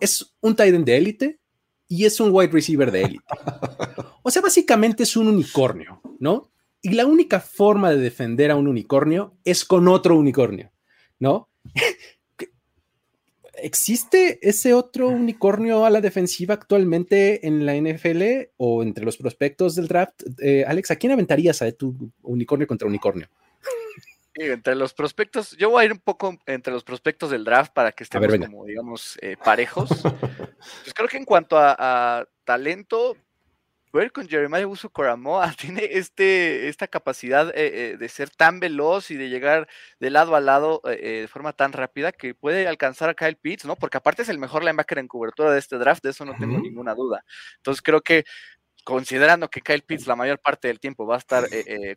[0.00, 1.40] es un tight end de élite
[1.88, 3.24] y es un wide receiver de élite.
[4.22, 6.52] O sea, básicamente es un unicornio, ¿no?
[6.82, 10.70] Y la única forma de defender a un unicornio es con otro unicornio,
[11.18, 11.48] ¿no?
[13.62, 19.74] ¿Existe ese otro unicornio a la defensiva actualmente en la NFL o entre los prospectos
[19.74, 20.22] del draft?
[20.40, 23.28] Eh, Alex, ¿a quién aventarías a tu unicornio contra unicornio?
[24.34, 27.92] Entre los prospectos, yo voy a ir un poco entre los prospectos del draft para
[27.92, 29.88] que estemos como, digamos, eh, parejos.
[30.84, 33.16] pues creo que en cuanto a talento,
[33.92, 39.10] ver con Jeremiah Uso Coramoa tiene este, esta capacidad eh, eh, de ser tan veloz
[39.10, 43.14] y de llegar de lado a lado de forma tan rápida que puede alcanzar a
[43.14, 43.76] Kyle Pitts, ¿no?
[43.76, 46.58] Porque aparte es el mejor linebacker en cobertura de este draft, de eso no tengo
[46.58, 47.24] ninguna duda.
[47.56, 48.24] Entonces creo que
[48.90, 51.48] considerando que Kyle Pitts la mayor parte del tiempo va a estar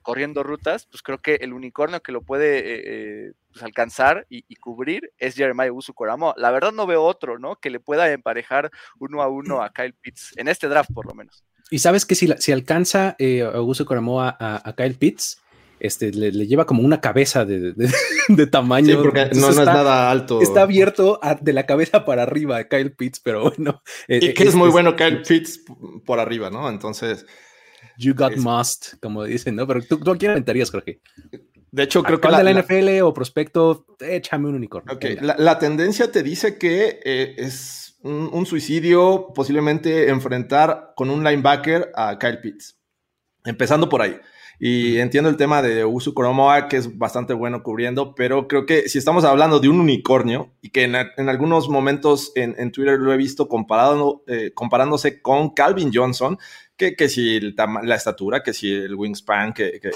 [0.02, 5.36] corriendo rutas, pues creo que el unicornio que lo puede pues, alcanzar y, cubrir es
[5.36, 6.34] Jeremiah Uso Coramoa.
[6.38, 7.58] La verdad no veo otro, ¿no?
[7.58, 11.14] Que le pueda emparejar uno a uno a Kyle Pitts, en este draft por lo
[11.14, 11.44] menos.
[11.70, 15.42] Y sabes que si, si alcanza eh, Augusto Coramoa a, Kyle Pitts,
[15.84, 17.76] este, le, lleva como una cabeza de,
[18.52, 19.04] tamaño.
[19.04, 20.42] porque no, es nada alto.
[20.42, 23.84] Está abierto de la cabeza para arriba a Kyle Pitts, pero bueno.
[24.08, 25.62] Eh, y que es, muy bueno Kyle Pitts
[26.06, 26.70] por arriba, ¿no?
[26.70, 27.26] Entonces.
[27.98, 29.68] You got must, como dicen, ¿no?
[29.68, 31.02] Pero tú, tú a quién aventarías, Jorge.
[31.74, 32.30] De hecho, creo que.
[32.30, 34.96] La, de la NFL o prospecto, échame un unicornio.
[34.96, 41.92] Ok, la, tendencia te dice que eh, es un, suicidio, posiblemente enfrentar con un linebacker
[41.94, 42.80] a Kyle Pitts.
[43.44, 44.18] Empezando por ahí.
[44.60, 48.88] Y entiendo el tema de Usu Koromoa, que es bastante bueno cubriendo, pero creo que
[48.88, 50.96] si estamos hablando de un unicornio, y que en,
[51.30, 56.38] algunos momentos en, Twitter lo he visto comparado, eh, comparándose con Calvin Johnson,
[56.78, 59.92] que, que si la estatura, que si el wingspan, que, que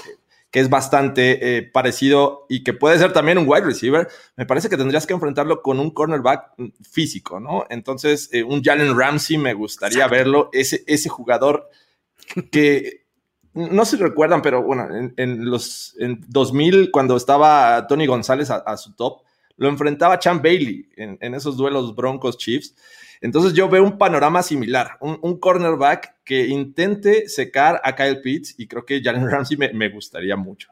[0.50, 4.68] que es bastante eh, parecido y que puede ser también un wide receiver, me parece
[4.68, 7.66] que tendrías que enfrentarlo con un cornerback mm, físico, ¿no?
[7.68, 11.68] Entonces, eh, un Jalen Ramsey me gustaría verlo, ese, ese jugador
[12.50, 13.07] que
[13.58, 18.94] no se recuerdan, pero bueno, en, los en 2000, cuando estaba Tony González a, su
[18.94, 19.22] top,
[19.56, 22.74] lo enfrentaba Chan Bailey en, en esos duelos Broncos Chiefs.
[23.20, 28.68] Entonces yo veo un panorama similar, un, cornerback que intente secar a Kyle Pitts y
[28.68, 30.70] creo que Jalen Ramsey me, gustaría mucho.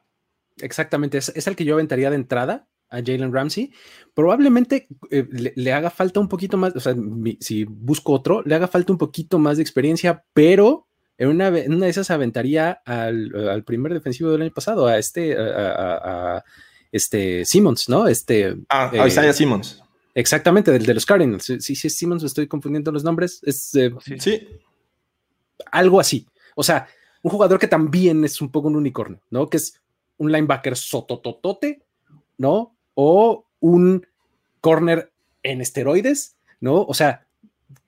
[0.59, 3.73] Exactamente, es, el que yo aventaría de entrada a Jalen Ramsey.
[4.15, 6.95] Probablemente eh, le, haga falta un poquito más, o sea,
[7.41, 10.86] si busco otro, le haga falta un poquito más de experiencia, pero
[11.19, 16.45] en una, de esas aventaría al, primer defensivo del año pasado, a este, a,
[16.93, 18.07] este Simmons, ¿no?
[18.07, 19.83] Este, ah, a Isaiah Simmons.
[20.15, 21.45] Exactamente, del de los Cardinals.
[21.45, 23.41] Sí, sí, Simmons, estoy confundiendo los nombres.
[23.43, 24.49] Es, eh, sí.
[25.71, 26.27] Algo así.
[26.55, 26.89] O sea,
[27.23, 29.49] un jugador que también es un poco un unicornio, ¿no?
[29.49, 29.81] Que es
[30.17, 31.83] un linebacker sotototote,
[32.39, 32.77] ¿no?
[32.95, 34.07] O un
[34.61, 36.83] corner en esteroides, ¿no?
[36.83, 37.27] O sea,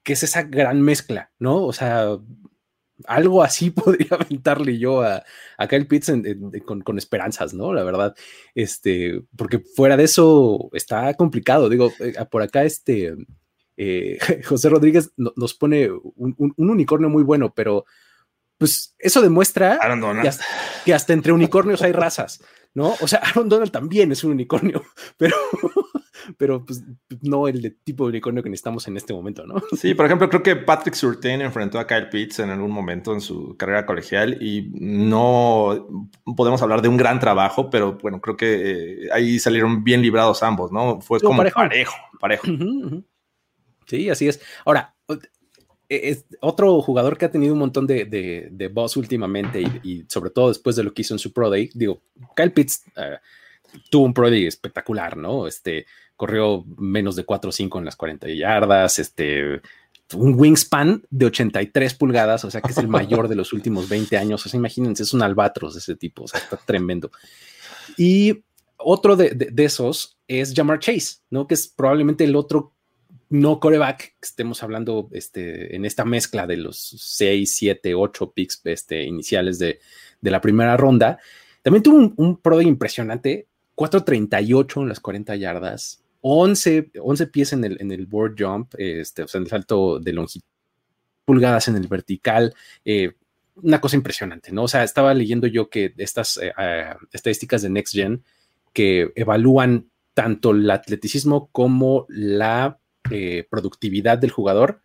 [0.02, 1.64] que es esa gran mezcla, ¿no?
[1.64, 2.18] O sea,
[3.06, 5.22] algo así podría aventarle yo a,
[5.56, 6.12] a Kyle Pitts
[6.64, 7.72] con, esperanzas, ¿no?
[7.72, 8.14] La verdad,
[8.54, 11.68] este, porque fuera de eso está complicado.
[11.68, 13.14] Digo, eh, por acá este
[13.78, 17.86] eh, José Rodríguez nos pone un, unicornio muy bueno, pero
[18.58, 19.78] pues eso demuestra
[20.84, 22.42] que hasta, entre unicornios hay razas,
[22.74, 22.96] ¿no?
[23.00, 24.82] O sea, Aaron Donald también es un unicornio,
[25.16, 25.36] pero,
[26.36, 26.82] pero pues
[27.22, 29.56] no el de tipo de unicornio que necesitamos en este momento, ¿no?
[29.76, 33.20] Sí, por ejemplo, creo que Patrick Surtain enfrentó a Kyle Pitts en algún momento en
[33.20, 35.88] su carrera colegial y no
[36.36, 40.42] podemos hablar de un gran trabajo, pero bueno, creo que eh, ahí salieron bien librados
[40.42, 41.00] ambos, ¿no?
[41.00, 42.46] Fue como parejo, parejo.
[43.86, 44.40] Sí, así es.
[44.66, 44.94] Ahora,
[45.88, 50.30] e, es otro jugador que ha tenido un montón de, de, boss últimamente y, sobre
[50.30, 52.02] todo después de lo que hizo en su Pro Day, digo,
[52.36, 53.18] Kyle Pitts eh,
[53.90, 55.46] tuvo un Pro Day espectacular, ¿no?
[55.46, 55.86] Este,
[56.18, 59.62] corrió menos de 4 o 5 en las 40 yardas, este,
[60.14, 64.18] un wingspan de 83 pulgadas, o sea que es el mayor de los últimos 20
[64.18, 67.12] años, o sea, imagínense, es un albatros de ese tipo, o sea, está tremendo.
[67.96, 68.42] Y
[68.78, 71.46] otro de, esos es Jamar Chase, ¿no?
[71.46, 72.74] Que es probablemente el otro
[73.30, 78.60] no coreback, que estemos hablando este, en esta mezcla de los 6, 7, 8 picks
[78.64, 79.78] este, iniciales de,
[80.20, 81.20] de la primera ronda.
[81.62, 83.46] También tuvo un, un pro impresionante,
[83.76, 89.22] 4.38 en las 40 yardas, 11, 11 pies en el, en el board jump, este,
[89.22, 90.46] o sea, en el salto de longitud,
[91.24, 92.54] pulgadas en el vertical,
[92.84, 93.12] eh,
[93.56, 94.64] una cosa impresionante, ¿no?
[94.64, 98.24] O sea, estaba leyendo yo que estas eh, eh, estadísticas de Next Gen
[98.72, 102.78] que evalúan tanto el atleticismo como la
[103.48, 104.82] productividad del jugador,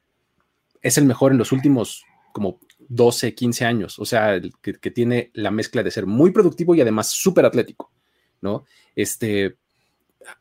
[0.82, 5.30] es el mejor en los últimos como 12, 15 años, o sea, que, que tiene
[5.34, 7.92] la mezcla de ser muy productivo y además súper atlético,
[8.40, 8.66] ¿no?
[8.96, 9.58] Este,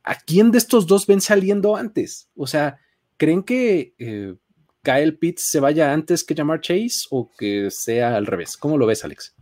[0.02, 2.28] ¿a quién de estos dos ven saliendo antes?
[2.36, 2.78] O sea,
[3.16, 4.34] ¿creen que eh,
[4.82, 8.56] Kyle Pitts se vaya antes que llamar Chase o que sea al revés?
[8.56, 9.34] ¿Cómo lo ves, Alex?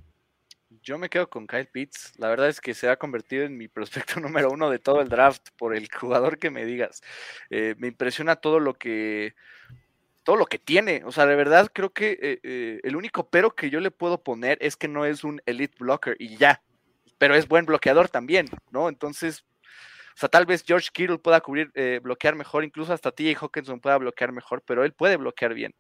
[0.83, 2.15] Yo me quedo con Kyle Pitts.
[2.19, 5.09] La verdad es que se ha convertido en mi prospecto número uno de todo el
[5.09, 7.03] draft por el jugador que me digas.
[7.51, 9.35] Eh, me impresiona todo lo que
[10.25, 11.03] todo lo que tiene.
[11.05, 14.59] O sea, de verdad creo que eh, el único pero que yo le puedo poner
[14.61, 16.63] es que no es un elite blocker y ya.
[17.19, 18.89] Pero es buen bloqueador también, ¿no?
[18.89, 19.45] Entonces,
[20.15, 23.81] o sea, tal vez George Kittle pueda cubrir, eh, bloquear mejor, incluso hasta TJ Hawkinson
[23.81, 25.75] pueda bloquear mejor, pero él puede bloquear bien.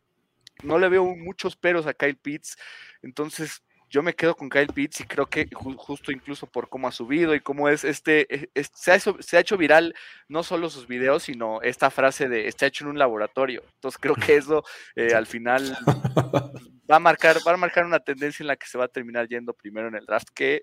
[0.63, 2.57] No le veo muchos peros a Kyle Pitts,
[3.03, 6.93] entonces yo me quedo con Kyle Pitts y creo que justo incluso por cómo ha
[6.93, 9.95] subido y cómo es este, e, se, ha hecho, viral
[10.29, 13.65] no solo sus videos, sino esta frase de está hecho en un laboratorio.
[13.75, 14.63] Entonces creo que eso
[14.95, 15.77] eh, al final
[16.91, 19.27] va a marcar, va a marcar una tendencia en la que se va a terminar
[19.27, 20.63] yendo primero en el draft que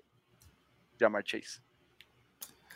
[0.98, 1.60] Jamar Chase.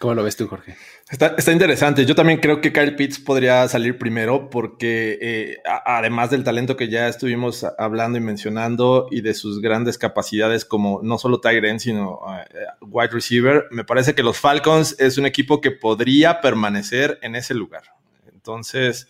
[0.03, 0.75] ¿Cómo lo ves tú, Jorge?
[1.09, 2.05] Está, interesante.
[2.05, 6.89] Yo también creo que Kyle Pitts podría salir primero porque eh, además del talento que
[6.89, 11.79] ya estuvimos hablando y mencionando y de sus grandes capacidades como no solo tight end,
[11.79, 17.21] sino eh, wide receiver, me parece que los Falcons es un equipo que podría permanecer
[17.23, 17.85] en ese lugar.
[18.33, 19.07] Entonces,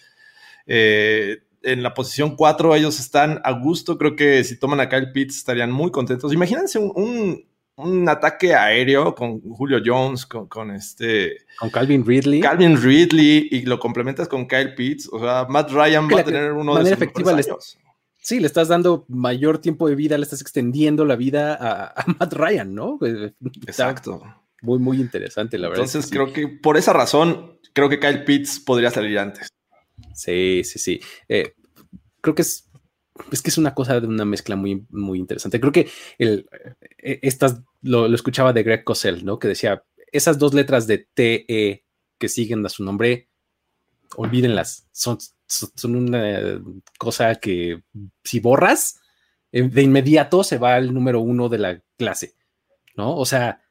[0.67, 3.97] eh, en la posición 4 ellos están a gusto.
[3.97, 6.35] Creo que si toman a Kyle Pitts estarían muy contentos.
[6.35, 7.52] Imagínense un un
[8.09, 11.39] ataque aéreo con Julio Jones, con, este.
[11.59, 12.41] Con Calvin Ridley.
[12.41, 15.09] Calvin Ridley y lo complementas con Kyle Pitts.
[15.13, 17.79] O sea, Matt Ryan va a tener uno de sus efectiva años.
[18.21, 22.33] Sí, le estás dando mayor tiempo de vida, le estás extendiendo la vida a, Matt
[22.35, 22.99] Ryan, ¿no?
[23.67, 24.23] Exacto.
[24.61, 25.85] Muy, muy interesante, la verdad.
[25.85, 29.49] Entonces, creo que por esa razón, creo que Kyle Pitts podría salir antes.
[30.15, 31.01] Sí, sí, sí.
[31.29, 31.55] Eh,
[32.21, 32.71] creo que es
[33.31, 35.61] es que es una cosa de una mezcla muy, muy interesante.
[35.61, 36.49] Creo que el,
[36.99, 39.39] eh, estas, lo, escuchaba de Greg Cosell, ¿no?
[39.39, 41.85] Que decía, esas dos letras de TE
[42.19, 43.29] que siguen a su nombre,
[44.17, 46.63] olvídenlas, son, son una
[46.99, 47.83] cosa que
[48.23, 49.01] si borras,
[49.51, 52.35] eh, de inmediato se va al número uno de la clase,
[52.97, 53.17] ¿no?
[53.17, 53.63] O sea,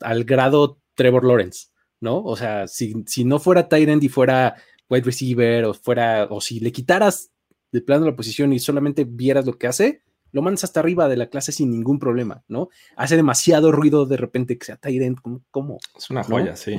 [0.00, 1.68] al grado Trevor Lawrence,
[2.00, 2.22] ¿no?
[2.22, 4.56] O sea, si, si no fuera Tyrant y fuera
[4.88, 7.30] wide receiver o fuera, o si le quitaras
[7.74, 11.16] de plano la posición y solamente vieras lo que hace, lo mandas hasta arriba de
[11.16, 12.68] la clase sin ningún problema, ¿no?
[12.94, 15.18] Hace demasiado ruido de repente que sea Tyrant,
[15.50, 15.80] ¿cómo?
[15.98, 16.78] Es una joya, sí.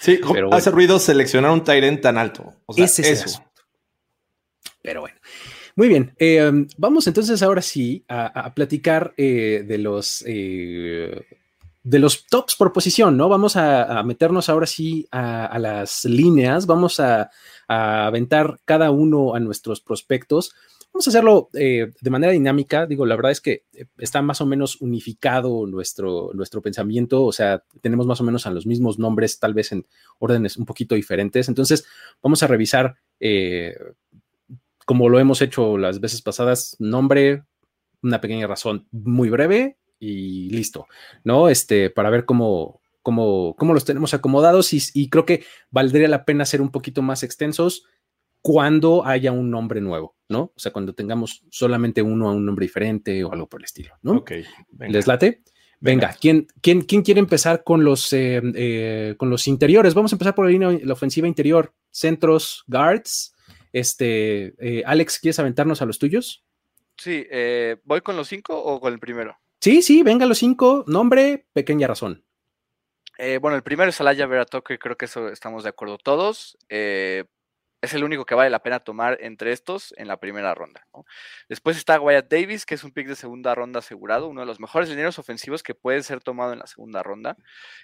[0.00, 2.56] Sí, Pero hace ruido seleccionar un Tyrant tan alto.
[2.66, 3.44] O sea, ese es eso.
[4.82, 5.16] Pero bueno.
[5.76, 11.24] Muy bien, em, vamos entonces ahora sí a, platicar eh, de los eh,
[11.84, 13.28] de los tops por posición, ¿no?
[13.28, 17.30] Vamos a, meternos ahora sí a, las líneas, vamos a,
[17.68, 20.54] aventar cada uno a nuestros prospectos.
[20.92, 22.86] Vamos a hacerlo eh, de manera dinámica.
[22.86, 27.32] Digo, la verdad es que eh, está más o menos unificado nuestro, nuestro pensamiento, o
[27.32, 29.86] sea, tenemos más o menos a los mismos nombres, tal vez en
[30.18, 31.48] órdenes un poquito diferentes.
[31.48, 31.86] Entonces,
[32.22, 33.74] vamos a revisar, eh,
[34.84, 37.44] como lo hemos hecho las veces pasadas, nombre,
[38.02, 40.88] una pequeña razón muy breve y listo,
[41.24, 41.48] ¿no?
[41.48, 46.44] Este, para ver cómo, cómo, cómo los tenemos acomodados y, creo que valdría la pena
[46.44, 47.84] ser un poquito más extensos
[48.40, 50.52] cuando haya un nombre nuevo, ¿no?
[50.56, 53.94] O sea, cuando tengamos solamente uno a un nombre diferente o algo por el estilo,
[54.02, 54.12] ¿no?
[54.18, 54.32] Ok.
[54.78, 55.42] ¿Les late?
[55.82, 59.94] Venga, ¿quién, quién, quién quiere empezar con los, eh, eh, con los interiores?
[59.94, 63.34] Vamos a empezar por la línea, la ofensiva interior, centros, guards.
[63.72, 66.44] Este, eh, Alex, ¿quieres aventarnos a los tuyos?
[66.96, 67.26] Sí,
[67.82, 69.36] ¿voy con los cinco o con el primero?
[69.60, 70.84] Sí, sí, venga los cinco.
[70.86, 72.24] Nombre, pequeña razón.
[73.40, 76.56] Bueno, el primero es Alaya Vera creo que eso estamos de acuerdo todos
[77.82, 80.86] es el único que vale la pena tomar entre estos en la primera ronda.
[81.48, 84.60] Después está Wyatt Davis, que es un pick de segunda ronda asegurado, uno de los
[84.60, 87.36] mejores lineros ofensivos que puede ser tomado en la segunda ronda.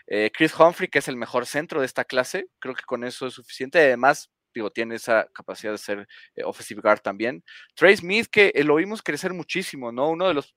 [0.06, 3.26] Eh, Chris Humphrey, que es el mejor centro de esta clase, creo que con eso
[3.26, 3.80] es suficiente.
[3.80, 7.42] Además, digo, tiene esa capacidad de ser eh, offensive guard también.
[7.74, 10.10] Trey Smith, que eh, lo vimos crecer muchísimo, ¿no?
[10.10, 10.54] Uno de los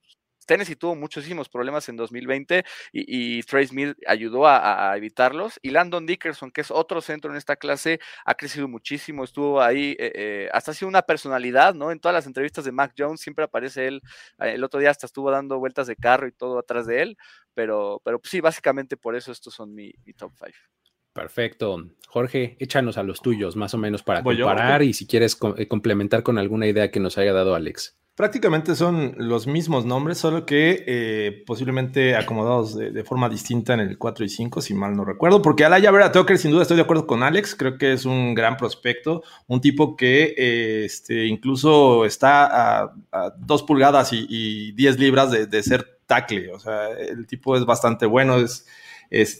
[0.52, 5.58] Tennessee tuvo muchísimos problemas en 2020 y, y Trey Smith ayudó a, evitarlos.
[5.62, 9.95] Y Landon Dickerson, que es otro centro en esta clase, ha crecido muchísimo, estuvo ahí,
[9.97, 11.89] eh, eh, hasta ha sido una personalidad, ¿no?
[11.89, 14.02] En todas las entrevistas de Mac Jones siempre aparece él.
[14.39, 17.18] Eh, el otro día hasta estuvo dando vueltas de carro y todo atrás de él.
[17.54, 20.56] Pero, pero sí, básicamente por eso estos son mi, top five.
[21.14, 21.78] Perfecto.
[22.10, 26.38] Jorge, échanos a los tuyos, más o menos, para comparar y si quieres complementar con
[26.38, 28.01] alguna idea que nos haya dado Alex.
[28.16, 33.97] Prácticamente son los mismos nombres, solo que eh, posiblemente acomodados de, forma distinta en el
[33.97, 35.41] 4 y 5, si mal no recuerdo.
[35.41, 38.36] Porque Alaya Vera Tucker, sin duda estoy de acuerdo con Alex, creo que es un
[38.36, 42.93] gran prospecto, un tipo que eh, este, incluso está a,
[43.38, 46.51] dos pulgadas y, 10 libras de, ser tackle.
[46.51, 48.66] O sea, el tipo es bastante bueno, es,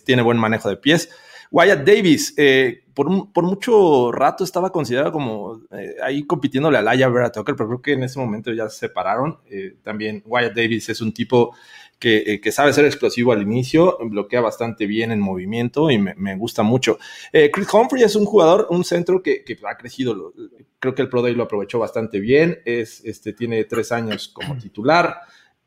[0.05, 1.09] tiene buen manejo de pies.
[1.51, 3.09] Wyatt Davis, eh, por,
[3.43, 7.93] mucho rato estaba considerado como eh, ahí compitiéndole a Laia Vera Tucker, pero creo que
[7.93, 9.37] en ese momento ya se separaron.
[9.49, 11.53] Eh, también Wyatt Davis es un tipo
[11.99, 16.97] que, sabe ser explosivo al inicio, bloquea bastante bien en movimiento y me, gusta mucho.
[17.31, 20.33] Chris Humphrey es un jugador, un centro que, ha crecido,
[20.79, 24.57] creo que el Pro Day lo aprovechó bastante bien, es, este, tiene tres años como
[24.57, 25.19] titular.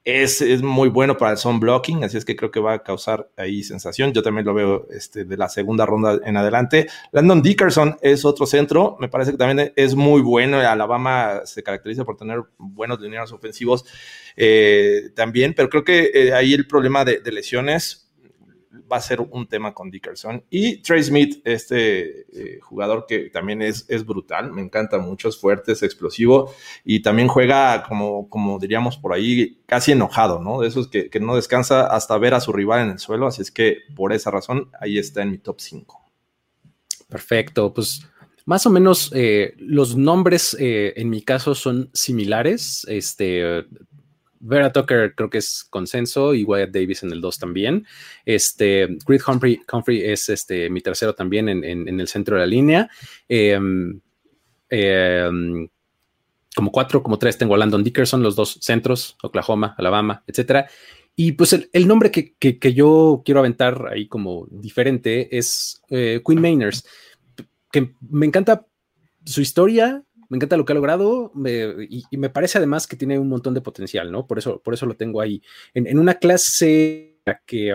[0.05, 3.31] Es, muy bueno para el zone blocking, así es que creo que va a causar
[3.39, 4.13] ahí sensación.
[4.13, 6.89] Yo también lo veo este, de la segunda ronda en adelante.
[7.13, 10.59] Landon Dickerson es otro centro, me parece que también es muy bueno.
[10.59, 13.87] Alabama se caracteriza por tener buenos lineros ofensivos
[14.37, 18.04] eh, también, pero creo que eh, ahí el problema de lesiones
[18.91, 20.45] va a ser un tema con Dickerson.
[20.51, 25.37] Y Trey Smith, este eh, jugador que también es, es brutal, me encanta mucho, es
[25.37, 26.53] fuerte, es explosivo
[26.85, 30.61] y también juega como, como diríamos por ahí, casi enojado, ¿no?
[30.61, 33.43] De esos que, que no descansa hasta ver a su rival en el suelo, así
[33.43, 36.01] es que por esa razón ahí está en mi top 5.
[37.09, 38.07] Perfecto, pues
[38.47, 42.87] más o menos eh, los nombres eh, en mi caso son similares.
[42.89, 43.65] Este,
[44.47, 47.87] Vera Tucker creo que es consenso y Wyatt Davis en el 2 también.
[48.27, 52.91] Este, Creed Humphrey, Humphrey es este, mi tercero también en, el centro de la línea.
[53.29, 54.01] Em,
[54.69, 55.69] em,
[56.55, 60.69] como cuatro, como tres tengo a Landon Dickerson, los dos centros, Oklahoma, Alabama, etcétera.
[61.17, 66.87] Y pues el, nombre que, yo quiero aventar ahí como diferente es eh, Queen Mainers,
[67.71, 68.67] que me encanta
[69.25, 70.03] su historia,
[70.35, 73.61] me encanta lo que ha logrado y, me parece además que tiene un montón de
[73.61, 74.27] potencial, ¿no?
[74.27, 75.41] Por eso, por eso lo tengo ahí.
[75.75, 77.73] En, una clase que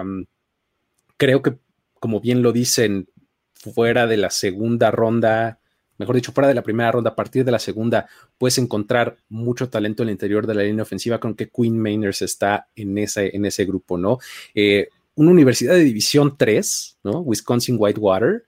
[1.15, 1.57] creo que,
[2.01, 3.07] como bien lo dicen,
[3.53, 5.61] fuera de la segunda ronda,
[5.97, 9.69] mejor dicho, fuera de la primera ronda, a partir de la segunda, puedes encontrar mucho
[9.69, 13.33] talento en el interior de la línea ofensiva, con que Queen Mainers está en ese,
[13.33, 14.17] en ese grupo, ¿no?
[14.53, 17.21] Eh, una universidad de División 3, ¿no?
[17.21, 18.43] Wisconsin Whitewater.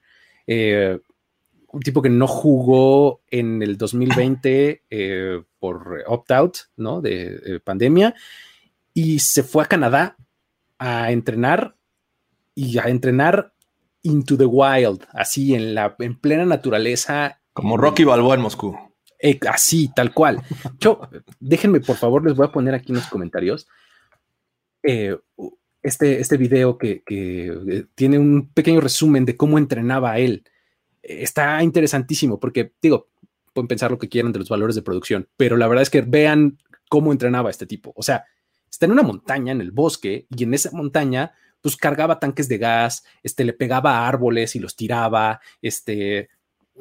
[0.48, 1.00] Eh,
[1.72, 7.02] un tipo que no jugó en el 2020 eh, por opt-out, ¿no?
[7.02, 8.16] De, eh, pandemia,
[8.94, 10.18] y se fue a Canadá
[10.78, 11.76] a entrenar
[12.56, 13.54] y a entrenar
[14.04, 17.40] into the wild, así en la en plena naturaleza.
[17.54, 18.78] Como Rocky Balboa en Moscú.
[19.20, 20.42] Eh, así, tal cual.
[20.80, 21.02] Yo,
[21.40, 23.68] déjenme, por favor, les voy a poner aquí en los comentarios
[24.84, 30.44] este, este video que, que tiene un pequeño resumen de cómo entrenaba él
[31.20, 33.10] está interesantísimo porque, digo,
[33.54, 36.02] pueden pensar lo que quieran de los valores de producción, pero la verdad es que
[36.02, 36.58] vean
[36.90, 37.94] cómo entrenaba este tipo.
[37.96, 38.26] O sea,
[38.70, 42.58] está en una montaña, en el bosque, y en esa montaña, pues cargaba tanques de
[42.58, 46.30] gas, este, le pegaba a árboles y los tiraba, este,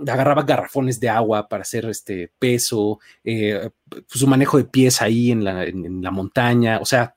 [0.06, 3.70] agarraba garrafones de agua para hacer este peso, eh,
[4.06, 7.16] su manejo de pies ahí en la, en, la montaña, o sea.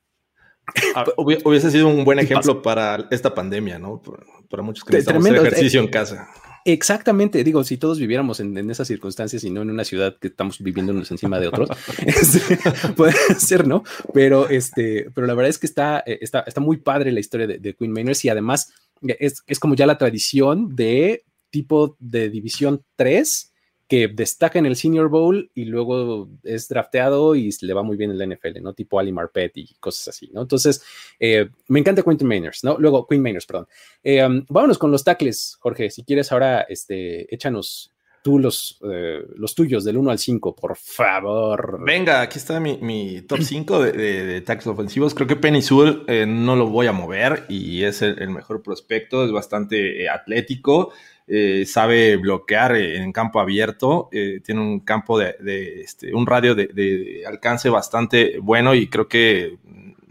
[0.96, 4.02] Ah, hubiese sido un buen ejemplo para esta pandemia, ¿no?
[4.50, 6.30] Para muchos que necesitamos hacer ejercicio en casa.
[6.66, 10.60] Exactamente, digo, si todos viviéramos en, esas circunstancias y no en una ciudad que estamos
[10.60, 11.70] viviéndonos encima de otros,
[12.06, 12.58] este,
[12.96, 13.84] puede ser, ¿no?
[14.14, 17.48] Pero, este, pero la verdad es que está, eh, está, está muy padre la historia
[17.48, 22.84] de, Queen Mainers y además es, es, como ya la tradición de tipo de división
[22.96, 23.53] 3
[23.94, 28.10] que destaca en el Senior Bowl y luego es drafteado y le va muy bien
[28.10, 28.74] en la NFL, ¿no?
[28.74, 30.42] Tipo Ali Marpet y cosas así, ¿no?
[30.42, 30.84] Entonces,
[31.20, 32.76] eh, me encanta Quentin Mainers, ¿no?
[32.80, 33.68] Luego, Queen Mainers, perdón.
[34.02, 35.92] Eh, um, vámonos con los tackles, Jorge.
[35.92, 37.93] Si quieres, ahora este, échanos
[38.24, 41.80] tú los, eh, los tuyos del 1 al 5, por favor.
[41.86, 45.14] Venga, aquí está mi, top 5 de, de, tackles ofensivos.
[45.14, 49.32] Creo que Penny Sewell no lo voy a mover y es el, mejor prospecto, es
[49.32, 50.92] bastante atlético.
[51.26, 57.24] Eh, sabe bloquear en campo abierto, eh, tiene un campo de, este, un radio de,
[57.26, 59.58] alcance bastante bueno y creo que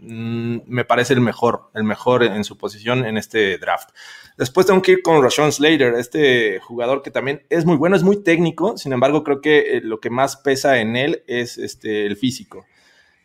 [0.03, 3.89] mm, me parece el mejor, el mejor en su posición en este draft.
[4.37, 8.03] Después tengo que ir con Rashawn Slater, este jugador que también es muy bueno, es
[8.03, 12.05] muy técnico, sin embargo creo que eh, lo que más pesa en él es este,
[12.07, 12.65] el físico.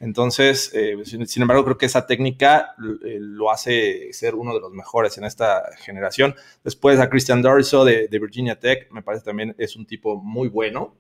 [0.00, 4.70] Entonces, eh, sin, embargo, creo que esa técnica eh, lo hace ser uno de los
[4.72, 6.36] mejores en esta generación.
[6.62, 10.94] Después a Christian Dorso de, Virginia Tech, me parece también es un tipo muy bueno,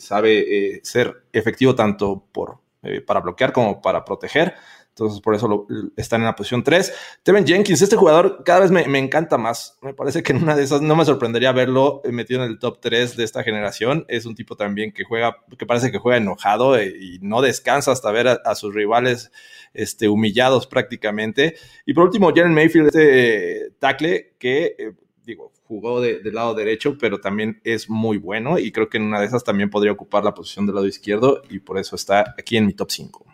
[0.00, 2.58] sabe ser efectivo tanto por,
[3.06, 4.54] para bloquear como para proteger.
[4.92, 5.66] Entonces, por eso lo,
[5.96, 6.92] están en la posición 3.
[7.22, 9.78] Tevin Jenkins, este jugador cada vez me, encanta más.
[9.80, 12.78] Me parece que en una de esas no me sorprendería verlo metido en el top
[12.80, 14.04] 3 de esta generación.
[14.08, 17.90] Es un tipo también que juega, que parece que juega enojado e, y no descansa
[17.90, 19.32] hasta ver a, sus rivales
[19.72, 21.56] este, humillados prácticamente.
[21.86, 24.92] Y por último, Jalen Mayfield, este tackle que, eh,
[25.24, 29.20] digo, jugó del lado derecho, pero también es muy bueno y creo que en una
[29.20, 32.58] de esas también podría ocupar la posición del lado izquierdo y por eso está aquí
[32.58, 33.24] en mi top 5.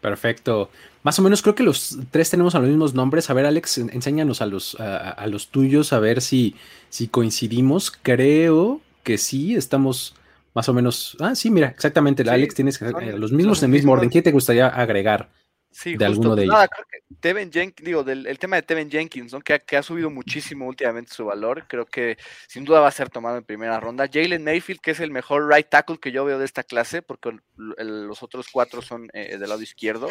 [0.00, 0.70] Perfecto.
[1.02, 3.30] Más o menos creo que los tres tenemos a los mismos nombres.
[3.30, 6.54] A ver, Alex, enséñanos a los, a, los tuyos, a ver si,
[6.88, 7.90] si coincidimos.
[7.90, 10.14] Creo que sí, estamos
[10.54, 11.16] más o menos.
[11.20, 12.28] Ah, sí, mira, exactamente.
[12.28, 14.10] Alex tienes eh, los mismos en el mismo orden.
[14.10, 15.28] ¿Qué te gustaría agregar?
[15.72, 16.56] Sí, de alguno de ellos.
[16.68, 19.40] creo que Tevin Jenkins, digo, del, el tema de Tevin Jenkins, ¿no?
[19.40, 22.18] que, ha, subido muchísimo últimamente su valor, creo que
[22.48, 24.08] sin duda va a ser tomado en primera ronda.
[24.12, 27.36] Jalen Mayfield, que es el mejor right tackle que yo veo de esta clase, porque
[27.56, 30.08] los otros cuatro son eh, del lado izquierdo.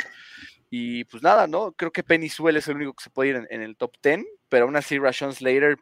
[0.70, 1.74] Y pues nada, ¿no?
[1.74, 3.94] Creo que Penny Sewell es el único que se puede ir en, en el top
[4.02, 5.78] 10, pero aún así Rashon Slater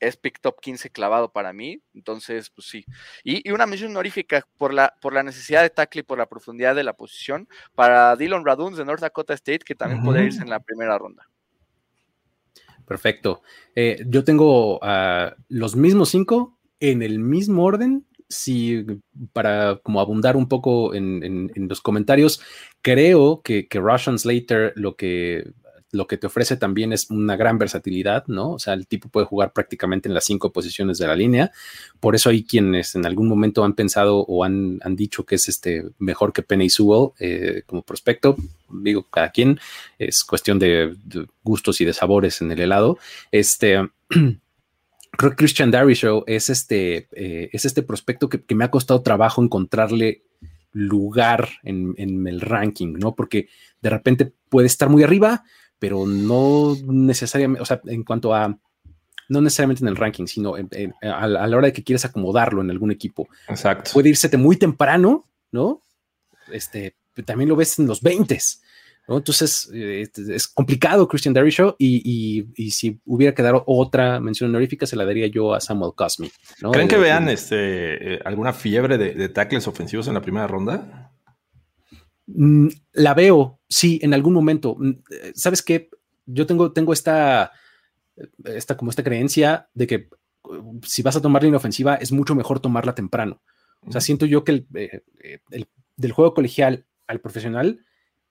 [0.00, 1.82] es pick top 15 clavado para mí.
[1.94, 2.84] Entonces, pues sí.
[3.22, 6.74] Y, una mención honorífica por la, por la necesidad de tackle y por la profundidad
[6.74, 10.50] de la posición para Dylan Raduns de North Dakota State, que también puede irse en
[10.50, 11.28] la primera ronda.
[12.86, 13.42] Perfecto.
[13.76, 14.80] Eh, yo tengo
[15.48, 18.06] los mismos cinco en el mismo orden.
[18.28, 18.86] Si
[19.32, 22.40] para como abundar un poco en, los comentarios,
[22.80, 25.52] creo que, que Russian Slater lo que
[25.92, 28.52] lo que te ofrece también es una gran versatilidad, ¿no?
[28.52, 31.50] O sea, el tipo puede jugar prácticamente en las cinco posiciones de la línea.
[31.98, 35.84] Por eso hay quienes en algún momento han pensado o han, dicho que es este
[35.98, 38.36] mejor que Penny Sewell eh, como prospecto.
[38.68, 39.58] Digo, cada quien
[39.98, 40.94] es cuestión de,
[41.42, 42.98] gustos y de sabores en el helado.
[43.30, 43.78] Este.
[45.12, 49.42] Creo que Christian Show es este, eh, es este prospecto que, me ha costado trabajo
[49.42, 50.22] encontrarle
[50.72, 53.14] lugar en, el ranking, ¿no?
[53.14, 53.48] Porque
[53.82, 55.44] de repente puede estar muy arriba,
[55.80, 58.56] pero no necesariamente, o sea, en cuanto a,
[59.28, 62.92] no necesariamente en el ranking, sino a, la hora de que quieres acomodarlo en algún
[62.92, 63.26] equipo.
[63.48, 63.90] Exacto.
[63.92, 65.82] Puede irse muy temprano, ¿no?
[66.52, 68.38] Este, también lo ves en los 20
[69.08, 69.16] ¿no?
[69.16, 74.86] Entonces eh, es complicado Christian Derry Show y, y, si hubiera quedado otra mención honorífica
[74.86, 76.30] se la daría yo a Samuel Cosme.
[76.60, 76.70] ¿no?
[76.70, 81.12] ¿Creen que vean este, eh, alguna fiebre de, de tackles ofensivos en la primera ronda?
[82.26, 84.76] Mm, la veo, sí, en algún momento.
[84.78, 85.88] Mm, eh, ¿Sabes qué?
[86.26, 87.52] Yo tengo, tengo esta,
[88.44, 90.08] esta, como esta creencia de que
[90.44, 93.40] uh, si vas a tomar línea ofensiva es mucho mejor tomarla temprano.
[93.86, 95.00] O sea, siento yo que eh,
[95.50, 97.84] el, del juego colegial al profesional,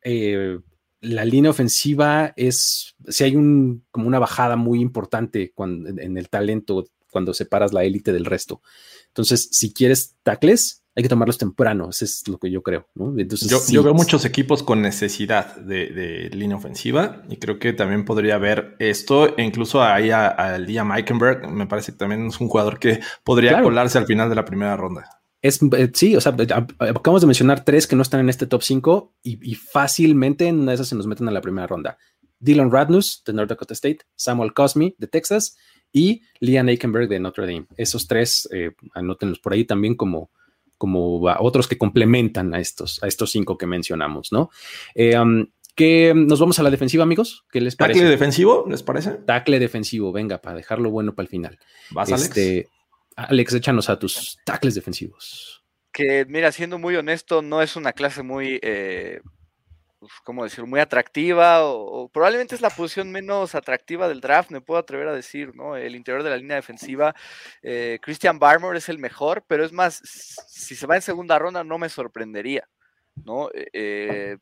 [0.03, 0.59] eh,
[1.01, 6.29] la línea ofensiva es, si hay un, como una bajada muy importante cuando, en el
[6.29, 8.61] talento cuando separas la élite del resto.
[9.07, 12.87] Entonces, si quieres tacles, hay que tomarlos temprano, eso es lo que yo creo.
[13.17, 18.35] Entonces, yo, veo muchos equipos con necesidad de, línea ofensiva y creo que también podría
[18.35, 22.79] haber esto, e incluso ahí al día Meikenberg, me parece que también es un jugador
[22.79, 25.05] que podría colarse al final de la primera ronda.
[25.41, 26.35] Es, eh, sí, o sea,
[26.79, 30.71] acabamos de mencionar tres que no están en este top 5 y, fácilmente en una
[30.71, 31.97] de esas se nos meten a la primera ronda.
[32.39, 35.55] Dylan Radnus de North Dakota State, Samuel Cosme de Texas
[35.91, 37.65] y Liam Aikenberg de Notre Dame.
[37.77, 40.31] Esos tres, eh, anótenlos por ahí también como,
[40.77, 44.49] como otros que complementan a estos, a estos cinco que mencionamos, ¿no?
[44.95, 47.45] Eh, um, que nos vamos a la defensiva, amigos.
[47.51, 47.99] ¿Qué les parece?
[47.99, 48.65] ¿Tacle defensivo?
[48.69, 49.11] ¿Les parece?
[49.11, 51.57] Tacle defensivo, venga, para dejarlo bueno para el final.
[51.91, 52.67] ¿Vas, este,
[53.15, 53.31] Alex?
[53.31, 55.63] Alex, échanos a tus tacles defensivos.
[55.91, 59.21] Que, mira, siendo muy honesto, no es una clase muy eh,
[60.23, 60.67] ¿cómo decirlo?
[60.67, 65.13] Muy atractiva o, probablemente es la posición menos atractiva del draft, me puedo atrever a
[65.13, 65.75] decir, ¿no?
[65.75, 67.15] El interior de la línea defensiva,
[67.61, 70.01] eh, Christian Barmore es el mejor, pero es más,
[70.47, 72.67] si se va en segunda ronda no me sorprendería,
[73.25, 73.49] ¿no?
[73.51, 74.37] Eh, eh,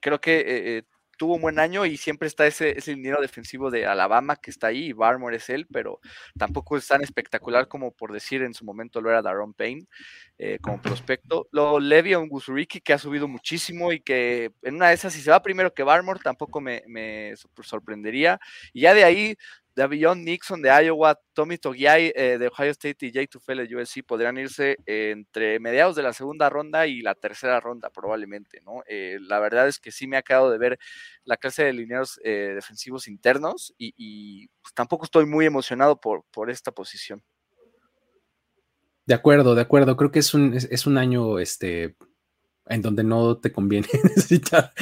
[0.00, 0.84] creo que
[1.18, 4.68] tuvo un buen año y siempre está ese, ese liniero defensivo de Alabama que está
[4.68, 6.00] ahí, y Barmore es él, pero
[6.38, 9.86] tampoco es tan espectacular como por decir en su momento lo era Daron Payne
[10.38, 11.46] eh, como prospecto.
[11.52, 15.30] Luego Levi Ungusuriki que ha subido muchísimo y que en una de esas, si se
[15.30, 18.40] va primero que Barmore, tampoco me, me sorprendería.
[18.72, 19.36] Y ya de ahí
[19.74, 24.02] Davion Nixon de Iowa, Tommy Togiai eh, de Ohio State y Jay Tufel de USC
[24.06, 28.82] podrían irse entre mediados de la segunda ronda y la tercera ronda probablemente, ¿no?
[28.86, 30.78] Eh, la verdad es que sí me ha quedado de ver
[31.24, 36.50] la clase de lineados eh, defensivos internos y, pues, tampoco estoy muy emocionado por, por
[36.50, 37.22] esta posición.
[39.06, 39.96] De acuerdo, de acuerdo.
[39.96, 41.96] Creo que es un, es un año este,
[42.66, 44.72] en donde no te conviene necesitar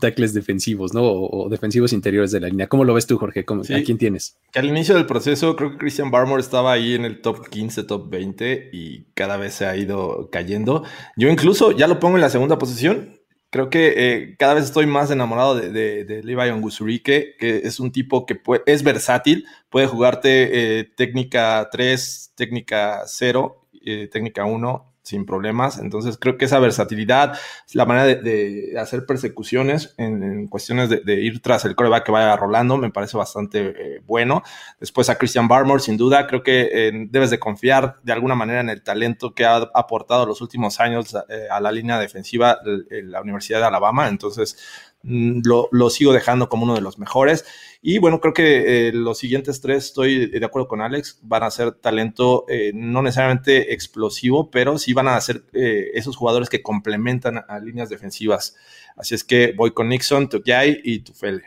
[0.00, 1.02] tackles defensivos, ¿no?
[1.02, 2.68] O, defensivos interiores de la línea.
[2.68, 3.40] ¿Cómo lo ves tú, Jorge?
[3.40, 4.36] ¿A quién tienes?
[4.52, 7.84] Que al inicio del proceso creo que Christian Barmore estaba ahí en el top 15,
[7.84, 10.84] top 20 y cada vez se ha ido cayendo.
[11.16, 13.18] Yo incluso ya lo pongo en la segunda posición.
[13.50, 17.80] Creo que eh, cada vez estoy más enamorado de, de, de Levi Ongusurike, que es
[17.80, 24.88] un tipo que es versátil, puede jugarte eh, técnica 3, técnica 0, eh, técnica 1
[25.08, 25.78] sin problemas.
[25.78, 27.38] Entonces creo que esa versatilidad,
[27.72, 32.76] la manera de, hacer persecuciones en, cuestiones de, ir tras el coreback que vaya rolando,
[32.76, 34.42] me parece bastante eh, bueno.
[34.78, 38.60] Después a Christian Barmore, sin duda, creo que eh, debes de confiar de alguna manera
[38.60, 43.02] en el talento que ha aportado los últimos años eh, a la línea defensiva de
[43.02, 44.08] la Universidad de Alabama.
[44.08, 44.58] Entonces
[45.02, 47.44] lo, lo sigo dejando como uno de los mejores.
[47.80, 51.50] Y bueno, creo que eh, los siguientes tres, estoy de acuerdo con Alex, van a
[51.50, 56.62] ser talento eh, no necesariamente explosivo, pero sí van a ser eh, esos jugadores que
[56.62, 58.56] complementan a líneas defensivas.
[58.96, 61.44] Así es que voy con Nixon, Tukiai y Tufele.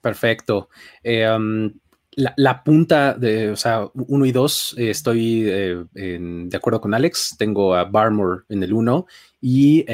[0.00, 0.70] Perfecto.
[1.04, 1.72] Um,
[2.16, 7.36] la, punta de, o sea, uno y dos, estoy de acuerdo con Alex.
[7.38, 9.06] Tengo a Barmore en el uno
[9.40, 9.84] y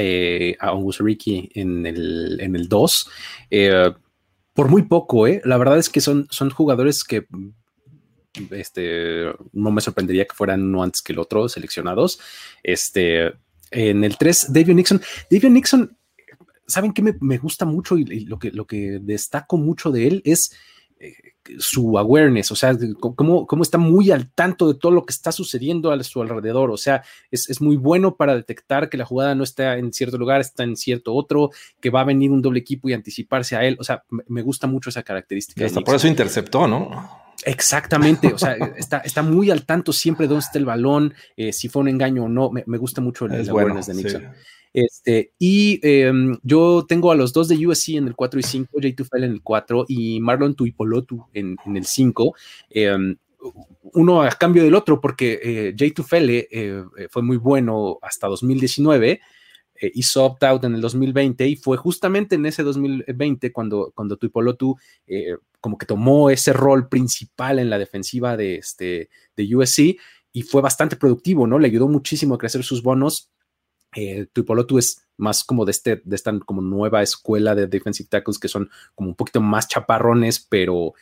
[0.59, 3.09] a Ongusariki en el, en el dos
[4.53, 5.41] por muy poco, ¿eh?
[5.43, 7.25] La verdad es que son, son jugadores que
[8.51, 12.19] este, no me sorprendería que fueran uno antes que el otro seleccionados.
[12.61, 13.33] Este,
[13.71, 15.01] en el 3, David Nixon.
[15.29, 15.97] David Nixon,
[16.67, 20.55] ¿saben qué me, gusta mucho y, lo, que, lo que destaco mucho de él es
[21.59, 25.31] su awareness, o sea, cómo, cómo, está muy al tanto de todo lo que está
[25.31, 29.43] sucediendo a su alrededor, o sea, es, muy bueno para detectar que la jugada no
[29.43, 32.89] está en cierto lugar, está en cierto otro, que va a venir un doble equipo
[32.89, 35.65] y anticiparse a él, o sea, me, gusta mucho esa característica.
[35.65, 36.89] hasta por eso interceptó, ¿no?
[37.45, 41.51] Exactamente, o sea, está, está muy al tanto siempre de dónde está el balón, eh,
[41.51, 44.33] si fue un engaño o no, me, gusta mucho el, awareness de Nixon.
[44.73, 48.69] Este, y em, yo tengo a los dos de USC en el 4 y 5,
[48.73, 48.95] J.
[48.95, 52.35] Tufel en el 4 y Marlon Tuipolotu en, el 5.
[52.69, 53.15] Em,
[53.93, 55.93] uno a cambio del otro, porque eh, J.
[55.93, 59.21] Tufele eh, fue muy bueno hasta 2019
[59.83, 64.77] eh, hizo opt-out en el 2020 y fue justamente en ese 2020 cuando, cuando Tuipolotu
[65.07, 69.97] eh, como que tomó ese rol principal en la defensiva de, este, de USC
[70.31, 71.59] y fue bastante productivo, ¿no?
[71.59, 73.31] Le ayudó muchísimo a crecer sus bonos
[73.95, 78.39] eh, Tuipolotu es más como de, este, de esta como nueva escuela de defensive tackles
[78.39, 80.93] que son como un poquito más chaparrones, pero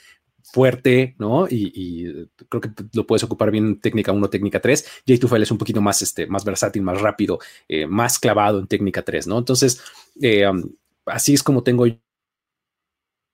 [0.44, 1.48] fuerte, ¿no?
[1.50, 5.04] Y, creo que lo puedes ocupar bien en técnica 1, técnica 3.
[5.08, 8.68] Jay Tufel es un poquito más, este, más versátil, más rápido, eh, más clavado en
[8.68, 9.38] técnica 3, ¿no?
[9.38, 9.82] Entonces,
[10.22, 10.64] eh, um,
[11.06, 11.86] así es como tengo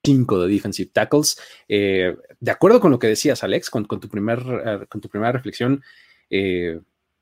[0.03, 1.39] cinco de defensive tackles.
[1.67, 5.83] Eh, de acuerdo con lo que decías, Alex, con, tu, primer, con tu primera reflexión,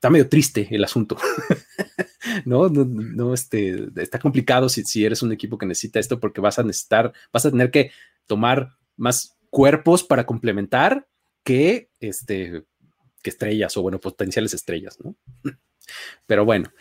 [0.06, 1.16] está medio triste el asunto.
[2.44, 2.68] ¿no?
[2.68, 6.62] No, este, está complicado si, si, eres un equipo que necesita esto porque vas a
[6.62, 7.90] necesitar, vas a tener que
[8.26, 11.08] tomar más cuerpos para complementar
[11.42, 12.64] que, este,
[13.20, 15.16] que estrellas o, bueno, potenciales estrellas, ¿no?
[16.26, 16.72] Pero bueno,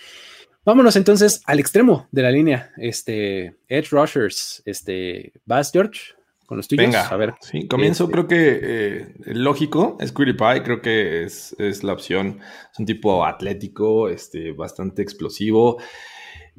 [0.63, 6.13] vámonos entonces al extremo de la línea, este, Edge Rushers, este, Bass George,
[6.45, 6.85] con los tuyos.
[6.85, 7.35] Venga, a ver.
[7.41, 12.39] Sí, comienzo, este creo que eh, lógico es Pie, creo que es, es, la opción.
[12.71, 15.77] Es un tipo atlético, este, bastante explosivo.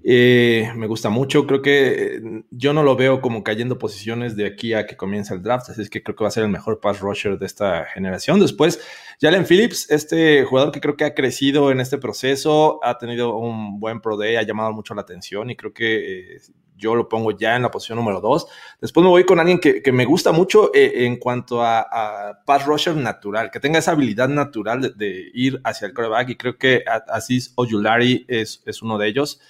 [0.04, 2.20] Eh, me gusta mucho, creo que eh,
[2.50, 5.82] yo no lo veo como cayendo posiciones de aquí a que comience el draft, así
[5.82, 8.38] es que creo que va a ser el mejor pass rusher de esta generación.
[8.38, 8.80] Después,
[9.20, 13.80] Jalen Phillips, este jugador que creo que ha crecido en este proceso, ha tenido un
[13.80, 16.38] buen pro day, ha llamado mucho la atención y creo que
[16.76, 18.46] yo lo pongo ya en la posición número dos.
[18.80, 22.96] Después me voy con alguien que, me gusta mucho eh, en cuanto a, pass rusher
[22.96, 27.52] natural, que tenga esa habilidad natural de, ir hacia el quarterback y creo que Aziz
[27.56, 29.40] Oyulari es, es uno de ellos.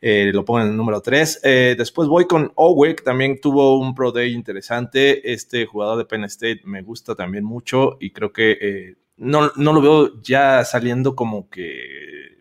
[0.00, 1.40] eh, lo pongo en el número 3.
[1.42, 5.32] Eh, después voy con Owe, que también tuvo un Pro Day interesante.
[5.32, 9.80] Este jugador de Penn State me gusta también mucho y creo que no, no lo
[9.80, 12.37] veo ya saliendo como que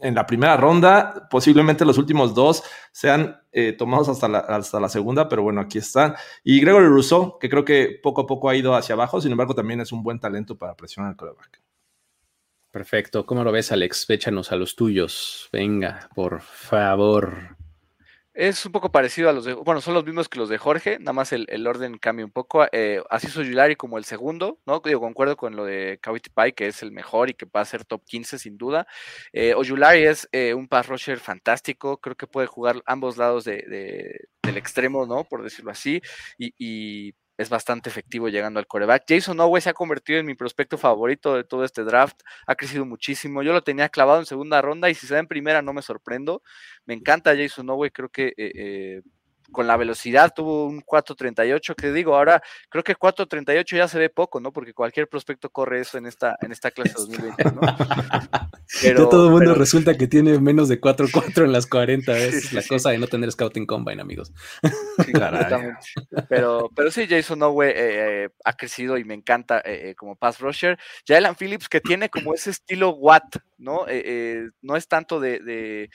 [0.00, 1.28] en la primera ronda.
[1.30, 2.62] Posiblemente los últimos dos
[2.92, 6.14] sean eh, tomados hasta la, hasta la segunda, pero bueno, aquí están.
[6.44, 9.54] Y Gregory Rousseau, que creo que poco a poco ha ido hacia abajo, sin embargo,
[9.54, 11.62] también es un buen talento para presionar al coreback.
[12.70, 13.24] Perfecto.
[13.26, 14.08] ¿Cómo lo ves, Alex?
[14.10, 15.48] Échanos a los tuyos.
[15.52, 17.57] Venga, por favor.
[18.38, 21.00] Es un poco parecido a los de, bueno, son los mismos que los de Jorge,
[21.00, 22.64] nada más el, orden cambia un poco.
[22.70, 24.80] Eh, así Yulari como el segundo, ¿no?
[24.84, 27.64] Yo concuerdo con lo de Cavity Pie, que es el mejor y que va a
[27.64, 28.86] ser top 15 sin duda.
[29.32, 29.56] Eh,
[29.96, 35.04] es eh, un pass rusher fantástico, creo que puede jugar ambos lados de, del extremo,
[35.04, 35.24] ¿no?
[35.24, 36.00] Por decirlo así,
[36.38, 39.04] y, y es bastante efectivo llegando al coreback.
[39.08, 42.84] Jason Owe se ha convertido en mi prospecto favorito de todo este draft, ha crecido
[42.84, 43.42] muchísimo.
[43.42, 45.80] Yo lo tenía clavado en segunda ronda y si se da en primera no me
[45.80, 46.42] sorprendo.
[46.84, 49.02] Me encanta Jason Owe, creo que eh, eh,
[49.52, 54.10] con la velocidad tuvo un 4.38, que digo, ahora creo que 4.38 ya se ve
[54.10, 54.52] poco, ¿no?
[54.52, 57.60] Porque cualquier prospecto corre eso en esta, en esta clase 2020, ¿no?
[58.82, 62.62] Pero, todo el mundo resulta que tiene menos de 4.4 en las 40, es la
[62.62, 64.32] cosa de no tener Scouting Combine, amigos.
[66.28, 67.74] Pero, pero sí, Jason Owe eh,
[68.24, 70.78] eh, ha crecido y me encanta eh, como pass rusher.
[71.06, 73.86] Jalen Phillips, que tiene como ese estilo Watt, ¿no?
[74.60, 75.90] no es tanto de, de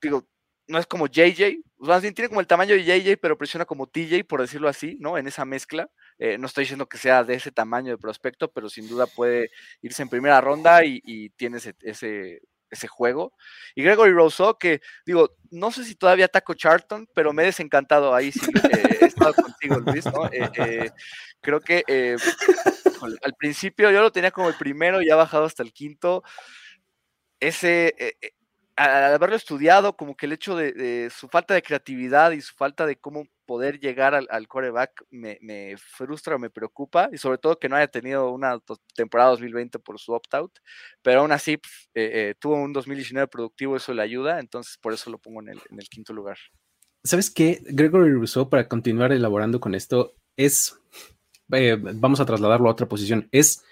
[0.00, 0.26] digo,
[0.66, 1.60] no es como JJ,
[2.02, 5.16] bien tiene como el tamaño de JJ, pero presiona como TJ, por decirlo así, ¿no?
[5.16, 5.88] En esa mezcla.
[6.18, 9.50] Eh, no estoy diciendo que sea de ese tamaño de prospecto, pero sin duda puede
[9.80, 13.32] irse en primera ronda y, tiene ese, ese, juego.
[13.74, 18.14] Y Gregory Rousseau, que digo, no sé si todavía ataco Charlton, pero me he desencantado
[18.14, 20.26] ahí, sí, eh, he estado contigo, Luis, ¿no?
[20.32, 20.90] Eh,
[21.40, 21.82] creo que
[23.22, 26.22] al principio yo lo tenía como el primero y ha bajado hasta el quinto.
[27.40, 27.94] Ese
[28.76, 32.86] al haberlo estudiado, como que el hecho de, su falta de creatividad y su falta
[32.86, 37.68] de cómo poder llegar al, coreback me, frustra o me preocupa, y sobre todo que
[37.68, 38.58] no haya tenido una
[38.94, 40.52] temporada 2020 por su opt-out,
[41.02, 44.92] pero aún así pues, eh, eh, tuvo un 2019 productivo, eso le ayuda, entonces por
[44.92, 46.38] eso lo pongo en el, quinto lugar.
[47.04, 47.60] ¿Sabes qué?
[47.64, 50.78] Gregory Rousseau, para continuar elaborando con esto, es,
[51.52, 53.64] eh, vamos a trasladarlo a otra posición, es...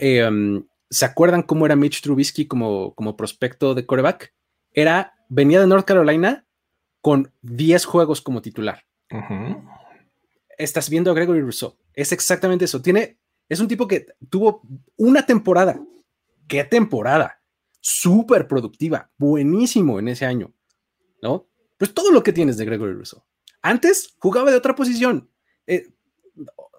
[0.00, 4.34] Um, ¿Se acuerdan cómo era Mitch Trubisky como, como prospecto de coreback?
[4.72, 6.46] Era, venía de North Carolina
[7.00, 8.84] con 10 juegos como titular.
[10.56, 11.76] Estás viendo a Gregory Rousseau.
[11.94, 12.82] Es exactamente eso.
[12.82, 13.18] Tiene,
[13.48, 14.62] es un tipo que tuvo
[14.96, 15.80] una temporada.
[16.46, 17.42] ¿Qué temporada?
[17.80, 20.52] Súper productiva, buenísimo en ese año,
[21.22, 21.48] ¿no?
[21.76, 23.22] Pues todo lo que tienes de Gregory Rousseau.
[23.62, 25.30] Antes jugaba de otra posición.
[25.66, 25.88] Eh,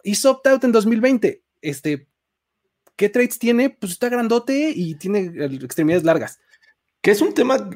[0.04, 1.44] hizo opt-out en 2020.
[1.62, 2.09] Este,
[3.00, 3.70] ¿Qué traits tiene?
[3.70, 5.32] Pues está grandote y tiene
[5.64, 6.42] extremidades largas.
[7.02, 7.70] Que es un tema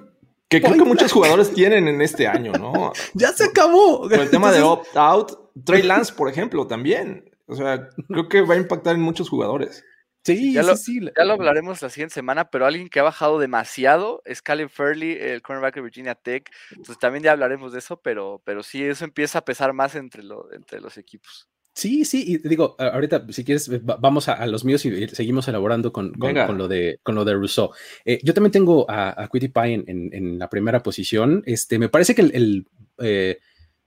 [0.49, 2.91] que creo que muchos jugadores tienen en este año, ¿no?
[3.13, 4.01] ya se acabó.
[4.01, 7.31] Con el tema de opt-out, Trey Lance, por ejemplo, también.
[7.45, 9.85] O sea, creo que va a impactar en muchos jugadores.
[10.25, 13.39] Sí, ya, lo, sí, ya lo hablaremos la siguiente semana, pero alguien que ha bajado
[13.39, 16.51] demasiado es Caleb Fairley, el cornerback de Virginia Tech.
[16.71, 20.21] Entonces también ya hablaremos de eso, pero, pero sí, eso empieza a pesar más entre,
[20.51, 21.47] entre los equipos.
[21.73, 26.13] Sí, sí, y digo, ahorita si quieres vamos a, los míos y seguimos elaborando con,
[26.13, 27.71] con, lo, de, con lo de Rousseau.
[28.05, 31.41] Eh, yo también tengo a, a Quitty Pie en, en, la primera posición.
[31.47, 32.67] Este, me parece que el,
[32.99, 33.39] eh,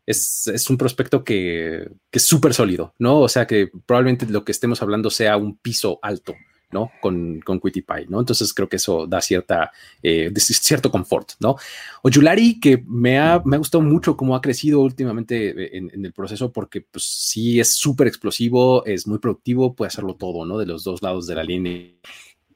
[0.05, 3.21] es, es, un prospecto que, que es súper sólido, ¿no?
[3.21, 6.35] O sea que probablemente lo que estemos hablando sea un piso alto.
[6.73, 6.91] ¿No?
[7.01, 8.21] Con, con Pie, ¿no?
[8.21, 11.57] Entonces creo que eso da cierta, eh, cierto confort, ¿no?
[12.03, 16.13] Oyulari, que me ha, me ha gustado mucho cómo ha crecido últimamente eh, en, el
[16.13, 20.59] proceso, porque pues sí es súper explosivo, es muy productivo, puede hacerlo todo, ¿no?
[20.59, 21.87] De los dos lados de la línea.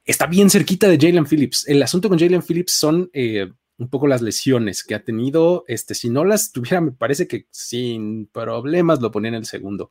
[0.05, 1.69] Está bien cerquita de Jalen Phillips.
[1.69, 3.49] El asunto con Jalen Phillips son eh,
[3.79, 5.65] un poco las lesiones que ha tenido.
[5.69, 9.91] Este, si no las tuviera, me parece que sin problemas lo ponía en el segundo.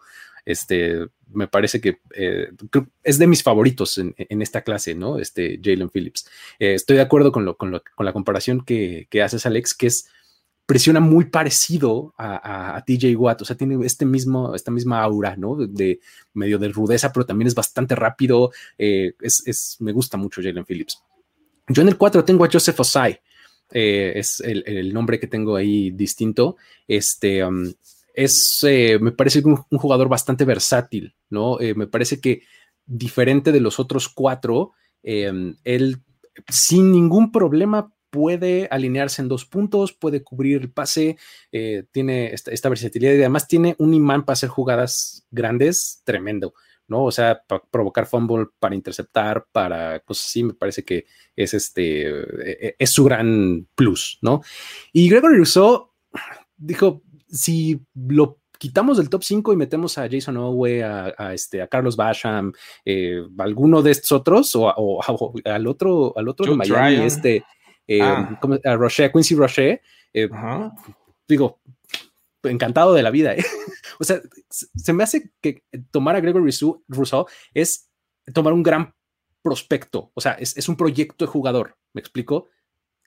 [0.50, 2.50] Este, me parece que eh,
[3.04, 5.20] es de mis favoritos en, esta clase, ¿no?
[5.20, 6.28] Este Jalen Phillips.
[6.58, 10.10] Eh, estoy de acuerdo con, lo, con, la comparación que, que, haces, Alex, que es
[10.66, 15.56] presiona muy parecido a, TJ Watt, o sea, tiene este mismo, esta misma aura, ¿no?
[15.56, 16.00] De,
[16.34, 18.52] medio de rudeza, pero también es bastante rápido.
[18.80, 21.00] Eh, es, me gusta mucho Jalen Phillips.
[21.68, 23.22] Yo en el 4 tengo a Joseph Osai,
[23.70, 26.58] es el, nombre que tengo ahí distinto.
[26.88, 27.72] Este, um,
[28.20, 31.60] es, eh, me parece un, jugador bastante versátil, ¿no?
[31.62, 32.42] Eh, me parece que
[32.86, 36.02] diferente de los otros cuatro, em, él
[36.50, 41.18] sin ningún problema puede alinearse en dos puntos, puede cubrir el pase,
[41.54, 46.54] eh, tiene esta, versatilidad y además tiene un imán para hacer jugadas grandes tremendo.
[46.90, 47.06] ¿no?
[47.06, 51.06] O sea, para provocar fumble, para interceptar, para cosas así, me parece que
[51.36, 54.42] es este, e, e, es su gran plus, ¿no?
[54.92, 55.92] Y Gregory Rousseau
[56.58, 61.68] dijo, si lo quitamos del top 5 y metemos a Jason Owe, a, este, a
[61.68, 62.52] Carlos Basham,
[62.84, 65.02] eh, alguno de estos otros, o,
[65.46, 67.44] al otro, al otro de Miami, este,
[67.88, 68.40] eh, ah.
[68.66, 69.82] a Roche, Quincy Roche,
[70.14, 70.30] eh,
[71.28, 71.62] digo,
[72.44, 73.36] encantado de la vida.
[73.36, 73.44] ¿eh?
[74.00, 76.52] o sea, se me hace que tomar a Gregory
[76.88, 77.90] Rousseau es
[78.34, 78.94] tomar un gran
[79.42, 82.50] prospecto, o sea, es, un proyecto de jugador, ¿me explico?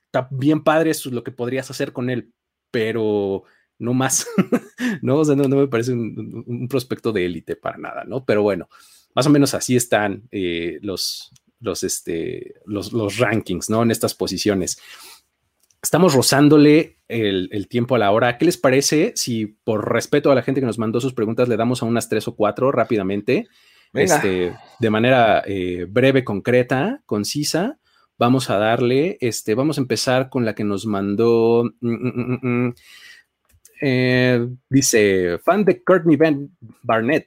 [0.06, 2.32] Está bien padre eso es lo que podrías hacer con él,
[2.70, 3.44] pero
[3.82, 4.26] no más,
[5.02, 5.18] ¿no?
[5.18, 8.24] O sea, no, me parece un, prospecto de élite para nada, ¿no?
[8.24, 8.68] Pero bueno,
[9.14, 13.82] más o menos así están eh, los, los, este, los, los rankings, ¿no?
[13.82, 14.78] En estas posiciones.
[15.82, 18.38] Estamos rozándole el, tiempo a la hora.
[18.38, 21.56] ¿Qué les parece si por respeto a la gente que nos mandó sus preguntas le
[21.56, 23.48] damos a unas tres o cuatro rápidamente?
[23.92, 27.80] Este, de manera eh, breve, concreta, concisa.
[28.16, 31.64] Vamos a darle, este, vamos a empezar con la que nos mandó.
[31.80, 32.74] Mm, mm, mm,
[33.84, 37.26] eh, dice, fan de Courtney ben Barnett,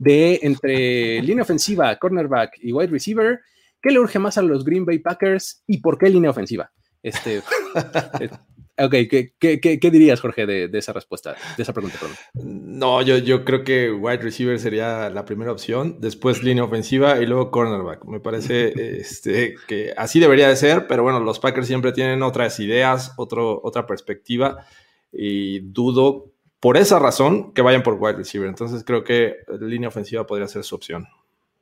[0.00, 3.38] de entre línea ofensiva, cornerback y wide receiver,
[3.80, 6.72] ¿qué le urge más a los Green Bay Packers y por qué línea ofensiva?
[7.04, 7.36] Este,
[8.20, 8.30] eh,
[8.78, 8.94] ok,
[9.38, 11.98] ¿qué, dirías, Jorge, de, esa respuesta, de esa pregunta?
[12.34, 17.26] No, yo, yo creo que wide receiver sería la primera opción, después línea ofensiva y
[17.26, 18.04] luego cornerback.
[18.06, 22.58] Me parece este, que así debería de ser, pero bueno, los Packers siempre tienen otras
[22.58, 24.66] ideas, otro, otra perspectiva
[25.12, 28.48] y dudo por esa razón que vayan por wide receiver.
[28.48, 31.06] Entonces creo que línea ofensiva podría ser su opción.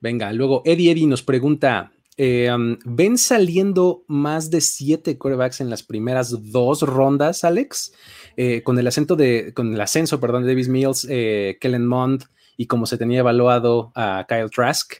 [0.00, 5.68] Venga, luego Eddie Eddie nos pregunta, eh, um, ¿Ven saliendo más de siete corebacks en
[5.68, 7.92] las primeras dos rondas, Alex?
[8.36, 12.24] Eh, con el acento de, con el ascenso, perdón, de Davis Mills, eh, Kellen Mond
[12.56, 14.94] y como se tenía evaluado a Kyle Trask.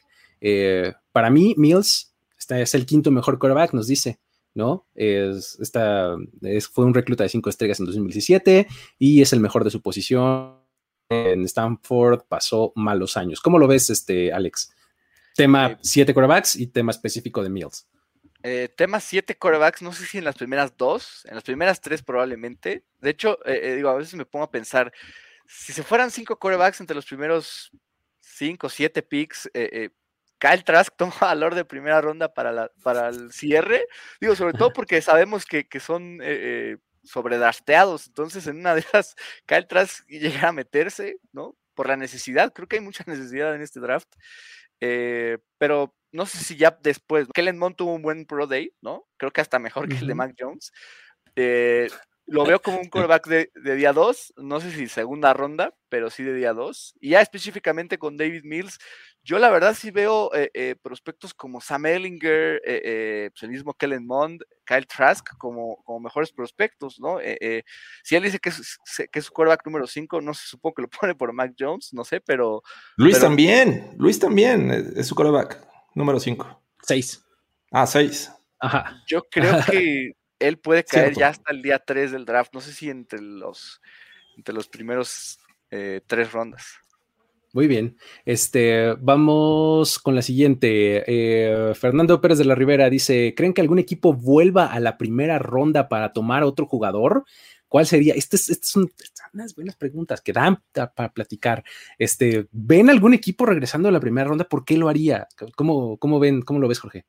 [1.11, 2.13] para mí, Mills
[2.49, 4.19] es el quinto mejor coreback, nos dice.
[4.55, 4.87] ¿No?
[4.95, 5.59] Es,
[6.71, 10.55] fue un recluta de cinco estrellas en 2017 y es el mejor de su posición.
[11.09, 13.39] En Stanford pasó malos años.
[13.41, 14.73] ¿Cómo lo ves, este, Alex?
[15.35, 17.87] Tema 7 quarterbacks y tema específico de Mills.
[18.41, 22.01] Eh, tema 7 quarterbacks, no sé si en las primeras dos, en las primeras tres
[22.01, 22.83] probablemente.
[23.01, 24.93] De hecho, eh, eh, digo, a veces me pongo a pensar,
[25.45, 27.71] si se fueran 5 quarterbacks entre los primeros
[28.21, 29.49] 5 o 7 picks,
[30.45, 33.87] Kyle Trask toma valor de primera ronda para, la, para el cierre.
[34.19, 36.19] Digo, sobre todo porque sabemos que, que son
[37.05, 38.07] sobredasteados.
[38.07, 39.15] Entonces, en una de esas,
[39.45, 41.55] Kyle Trask llega a meterse, ¿no?
[41.73, 42.53] Por la necesidad.
[42.53, 44.09] Creo que hay mucha necesidad en este draft.
[44.81, 49.07] Eh, pero no sé si ya después, Kellen Mond tuvo un buen Pro Day, ¿no?
[49.17, 50.71] Creo que hasta mejor que el de Mac Jones.
[51.35, 51.89] Eh,
[52.27, 56.23] lo veo como un quarterback de, día 2, no sé si segunda ronda, pero sí
[56.23, 56.95] de día 2.
[56.99, 58.79] Y ya específicamente con David Mills,
[59.25, 63.73] yo la verdad sí veo eh, eh, prospectos como Sam Ellinger, eh, pues, el mismo
[63.73, 67.17] Kellen Mond, Kyle Trask como, como mejores prospectos, ¿no?
[68.03, 68.77] si él dice que es,
[69.11, 71.91] que es su quarterback número 5, no se supongo que lo pone por Mac Jones,
[71.91, 72.61] no sé, pero...
[72.97, 75.59] Luis también, Luis también es su quarterback
[75.95, 76.61] número 5.
[76.83, 77.25] 6.
[77.71, 78.31] Ah, 6.
[78.59, 79.03] Ajá.
[79.07, 82.53] Yo creo que él puede caer ya hasta el día 3 del draft.
[82.53, 83.81] No sé si entre los,
[84.37, 85.39] entre los primeros
[85.71, 86.79] eh, tres rondas.
[87.55, 87.95] Muy bien.
[88.25, 91.05] Este, vamos con la siguiente.
[91.07, 95.39] Eh, Fernando Pérez de la Rivera dice: ¿Creen que algún equipo vuelva a la primera
[95.39, 97.23] ronda para tomar otro jugador?
[97.69, 98.13] ¿Cuál sería?
[98.13, 98.91] Estas este son
[99.33, 101.63] unas buenas preguntas que dan para platicar.
[101.97, 104.43] Este, ¿Ven algún equipo regresando a la primera ronda?
[104.49, 105.29] ¿Por qué lo haría?
[105.55, 106.41] ¿Cómo, cómo ven?
[106.41, 107.05] ¿Cómo lo ves, Jorge?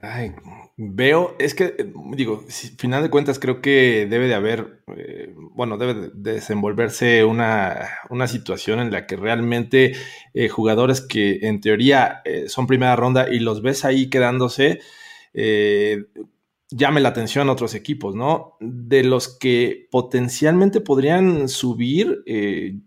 [0.00, 0.32] Ay,
[0.76, 2.44] veo, es que, eh, digo,
[2.78, 8.78] final de cuentas creo que debe de haber, eh, bueno, debe de desenvolverse una, situación
[8.78, 9.96] en la que realmente
[10.34, 14.80] eh, jugadores que en teoría son primera ronda y los ves ahí quedándose,
[16.70, 18.56] llame la atención a otros equipos, ¿no?
[18.60, 22.22] De los que potencialmente podrían subir,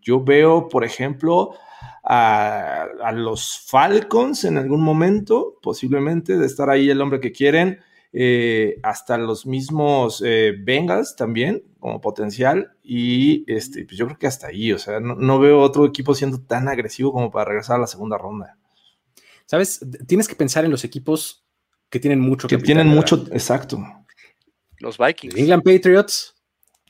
[0.02, 1.56] yo veo, por ejemplo,
[2.04, 7.80] a, los Falcons en algún momento, posiblemente, de estar ahí el hombre que quieren,
[8.14, 14.28] eh, hasta los mismos eh, Bengals también como potencial y este, pues yo creo que
[14.28, 17.80] hasta ahí, o sea, no, veo otro equipo siendo tan agresivo como para regresar a
[17.80, 18.58] la segunda ronda.
[19.46, 21.46] Sabes, tienes que pensar en los equipos
[21.90, 23.80] que tienen mucho que tienen mucho, exacto.
[24.80, 25.36] Los Vikings.
[25.36, 26.36] England Patriots,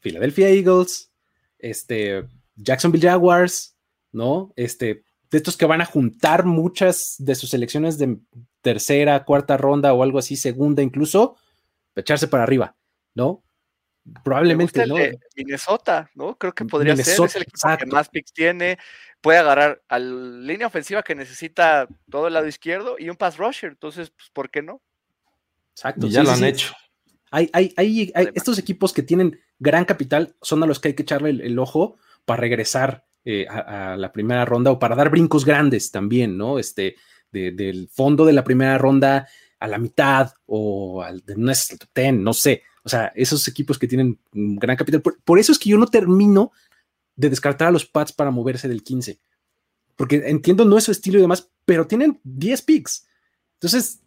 [0.02, 1.12] Philadelphia Eagles,
[1.60, 2.24] este,
[2.56, 3.76] Jacksonville Jaguars,
[4.12, 4.53] ¿no?
[4.55, 8.18] Este, de estos que van a juntar muchas de sus selecciones de
[8.62, 11.36] tercera, cuarta ronda o algo así, segunda incluso,
[11.95, 12.76] echarse para arriba,
[13.14, 13.43] ¿no?
[14.24, 14.95] probablemente no.
[15.36, 16.38] Minnesota, ¿no?
[16.38, 17.26] Creo que podría ser.
[17.26, 18.78] Es el equipo que más picks tiene.
[19.22, 23.38] Puede agarrar a la línea ofensiva que necesita todo el lado izquierdo y un pass
[23.38, 23.70] rusher.
[23.70, 24.82] Entonces, pues, ¿por qué no?
[25.72, 26.07] Exacto.
[26.07, 26.74] ya lo han hecho.
[27.30, 31.03] Hay, hay, hay, estos equipos que tienen gran capital son a los que hay que
[31.03, 35.91] echarle el, ojo para regresar eh, a, la primera ronda o para dar brincos grandes
[35.91, 36.57] también, ¿no?
[36.59, 36.95] Este,
[37.32, 39.28] del fondo de la primera ronda
[39.59, 42.63] a la mitad o al de nuestro top ten, no sé.
[42.84, 45.01] O sea, esos equipos que tienen gran capital.
[45.01, 46.51] Por, eso es que yo no termino
[47.15, 49.19] de descartar a los Pats para moverse del 15.
[49.95, 53.07] Porque entiendo no es su estilo y demás, pero tienen 10 picks.
[53.53, 54.01] Entonces,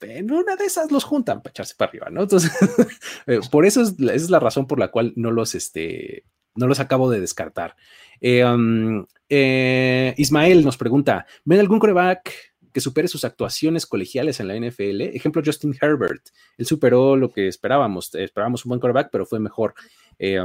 [0.00, 2.22] en una de esas los juntan para echarse para arriba, ¿no?
[2.22, 2.50] Entonces,
[3.26, 6.24] eh, por eso es, esa es la razón por la cual no los, este,
[6.54, 7.76] no los acabo de descartar.
[8.20, 12.32] Eh, um, eh, Ismael nos pregunta: ¿ven algún coreback
[12.72, 15.02] que supere sus actuaciones colegiales en la NFL.
[15.02, 16.28] Ejemplo, Justin Herbert.
[16.56, 18.14] Él superó lo que esperábamos.
[18.14, 19.74] Esperábamos un buen quarterback, pero fue mejor.
[20.18, 20.40] Eh,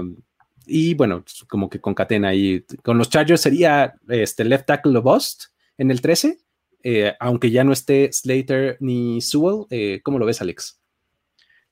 [0.66, 2.66] y bueno, como que concatena ahí.
[2.84, 5.46] Con los Chargers sería este left tackle bust
[5.78, 6.38] en el 13,
[6.84, 10.02] eh, aunque ya no esté Slater ni Sewell.
[10.04, 10.82] ¿Cómo lo ves, Alex?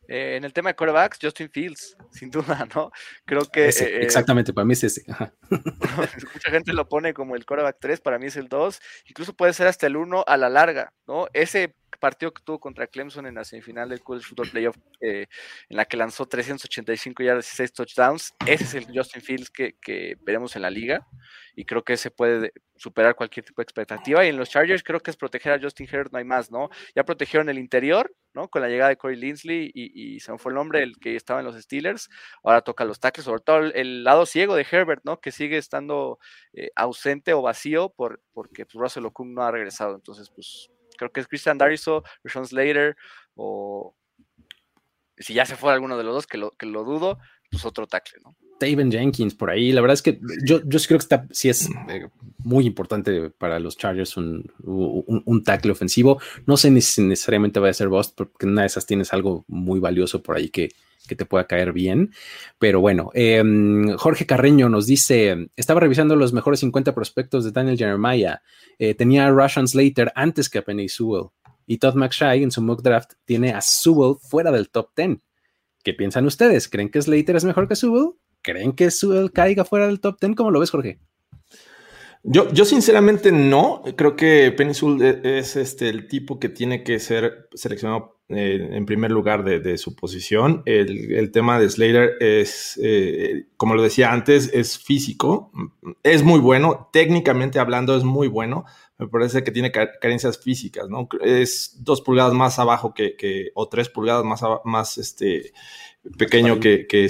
[0.08, 2.92] En el tema de quarterbacks, Justin Fields, sin duda, ¿no?
[3.26, 3.68] Creo que...
[3.68, 5.04] exactamente, para mí es ese.
[5.50, 9.54] mucha gente lo pone como el quarterback 3, para mí es el 2, incluso puede
[9.54, 11.28] ser hasta el 1 a la larga, ¿no?
[11.34, 15.28] Ese partido que tuvo contra Clemson en la semifinal del College Football Playoff, eh,
[15.70, 20.18] en la que lanzó 385 yardas y 6 touchdowns, ese es el Justin Fields que,
[20.22, 21.06] veremos en la liga
[21.56, 24.26] y creo que se puede superar cualquier tipo de expectativa.
[24.26, 26.70] Y en los Chargers creo que es proteger a Justin Herbert, no hay más, ¿no?
[26.96, 28.50] Ya protegieron el interior, ¿no?
[28.50, 31.40] Con la llegada de Corey Linsley y, se me fue el nombre, el que estaba
[31.40, 32.10] en los Steelers.
[32.44, 35.22] Ahora toca los tackles, sobre todo el, lado ciego de Herbert, ¿no?
[35.22, 36.20] Que sigue estando
[36.54, 39.96] eh, ausente o vacío por, porque pues, Russell Okung no ha regresado.
[39.96, 42.96] Entonces, pues creo que es Christian Dariso, Sean Slater
[43.36, 43.96] o
[45.18, 47.20] si ya se fue alguno de los dos, que lo, que lo dudo,
[47.50, 48.36] pues otro tackle, ¿no?
[48.60, 49.72] Taven Jenkins por ahí.
[49.72, 53.60] La verdad es que yo, yo creo que está, sí es eh, muy importante para
[53.60, 56.22] los Chargers un, un, tackle ofensivo.
[56.46, 59.44] No sé si necesariamente va a ser Bust, porque en una de esas tienes algo
[59.48, 60.70] muy valioso por ahí que,
[61.08, 62.12] que te pueda caer bien.
[62.60, 67.78] Pero bueno, em, Jorge Carreño nos dice: Estaba revisando los mejores 50 prospectos de Daniel
[67.78, 68.42] Jeremiah.
[68.80, 71.30] Eh, tenía a Russian Slater antes que a Penny Sewell.
[71.68, 75.18] Y Todd McShay en su mock draft tiene a Sewell fuera del top 10.
[75.84, 76.68] ¿Qué piensan ustedes?
[76.68, 78.14] ¿Creen que Slater es mejor que Sewell?
[78.42, 80.36] ¿Creen que Sewell caiga fuera del top 10?
[80.36, 81.00] ¿Cómo lo ves, Jorge?
[82.24, 83.84] Yo, yo sinceramente no.
[83.96, 88.88] Creo que Penny e, es este, el tipo que tiene que ser seleccionado eh, en
[88.88, 90.64] primer lugar de, su posición.
[90.66, 95.52] El, tema de Slater es, eh, como lo decía antes, es físico.
[96.02, 96.90] Es muy bueno.
[96.92, 98.66] Técnicamente hablando, es muy bueno.
[98.98, 101.08] Me parece que tiene carencias físicas, ¿no?
[101.22, 105.52] Es dos pulgadas más abajo que, o tres pulgadas más, más este,
[106.18, 107.08] pequeño que, que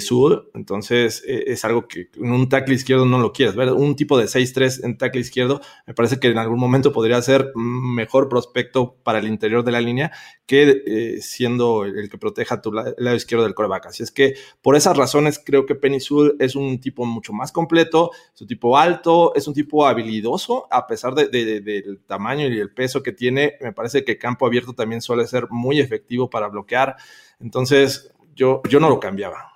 [0.54, 3.72] entonces e, es algo que en un tackle izquierdo no lo quieres ver.
[3.72, 7.52] Un tipo de 6-3 en tackle izquierdo me parece que en algún momento podría ser
[7.54, 10.12] mejor prospecto para el interior de la línea
[10.46, 13.86] que eh, siendo el, que proteja tu lado izquierdo del coreback.
[13.86, 17.52] Así es que por esas razones creo que Penny Sewell es un tipo mucho más
[17.52, 22.72] completo, es un tipo alto, es un tipo habilidoso, a pesar del tamaño y el
[22.72, 26.96] peso que tiene, me parece que campo abierto también suele ser muy efectivo para bloquear.
[27.40, 29.52] Entonces, yo, yo no lo cambiaba.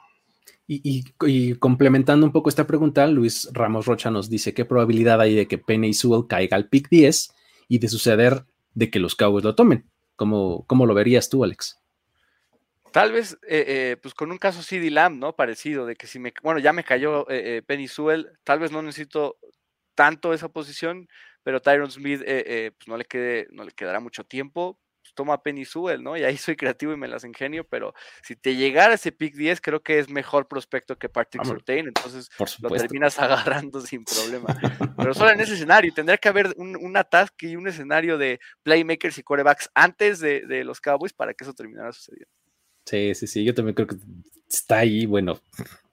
[0.72, 5.49] Y, complementando un poco esta pregunta, Luis Ramos Rocha nos dice qué probabilidad hay de
[5.49, 7.35] que Penny Sewell caiga al pick 10
[7.66, 9.91] y de suceder de que los Cowboys lo tomen.
[10.14, 11.81] ¿Cómo, cómo lo verías tú, Alex?
[12.93, 15.35] Tal vez, eh, eh, pues con un caso CD Lamb, ¿no?
[15.35, 18.81] Parecido, de que si me, bueno, ya me cayó eh, Penny Sewell, tal vez no
[18.81, 19.39] necesito
[19.97, 21.09] tanto esa posición,
[21.43, 24.78] pero Tyron Smith, pues no le quede, no le quedará mucho tiempo,
[25.21, 26.16] toma Penny Sewell, ¿no?
[26.16, 27.93] Y ahí soy creativo y me las ingenio, pero
[28.23, 32.31] si te llegara ese pick 10, creo que es mejor prospecto que Patrick Surtain, entonces
[32.62, 34.59] lo terminas agarrando sin problema.
[34.97, 36.99] Pero solo en ese escenario, tendría que haber un, un
[37.43, 41.53] y un escenario de playmakers y corebacks antes de, de los Cowboys para que eso
[41.53, 42.33] terminara sucediendo.
[42.87, 43.97] Sí, sí, sí, yo también creo que
[44.49, 45.39] está ahí, bueno,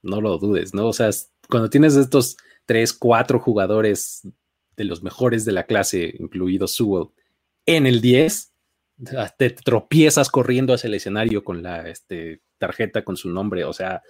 [0.04, 0.88] no lo dudes, ¿no?
[0.88, 1.10] O sea,
[1.50, 4.26] cuando tienes estos tres, cuatro jugadores
[4.78, 7.10] de los mejores de la clase, incluido Sewell,
[7.66, 8.54] en el 10,
[9.38, 14.02] te tropiezas corriendo hacia el escenario con la este, tarjeta con su nombre, o sea,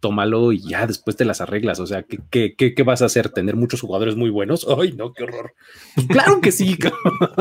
[0.00, 3.30] tómalo y ya después te las arreglas, o sea, ¿qué, qué, vas a hacer?
[3.30, 4.66] ¿Tener muchos jugadores muy buenos?
[4.78, 5.54] ¡Ay, no, qué horror!
[5.94, 6.76] Pues claro que sí.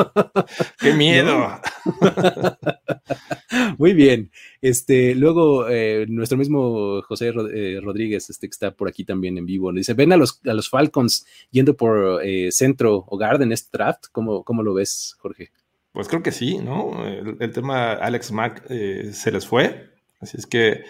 [0.80, 1.60] ¡Qué miedo!
[3.78, 4.32] muy bien.
[4.62, 9.46] Este, luego, eh, nuestro mismo José eh, Rodríguez, este que está por aquí también en
[9.46, 13.52] vivo, dice, ven a los, a los Falcons yendo por eh, centro o guard en
[13.52, 15.52] este draft, ¿cómo, cómo lo ves, Jorge?
[15.96, 17.08] Pues creo que sí, ¿no?
[17.08, 19.94] El, tema Alex Mack eh, se les fue.
[20.20, 20.84] Así es que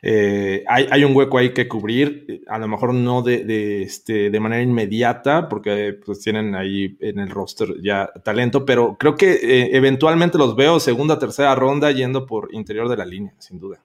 [0.00, 4.62] eh, hay, un hueco ahí que cubrir, a lo mejor no de, este, de manera
[4.62, 10.38] inmediata, porque pues tienen ahí en el roster ya talento, pero creo que eh, eventualmente
[10.38, 13.84] los veo segunda, tercera ronda yendo por interior de la línea, sin duda.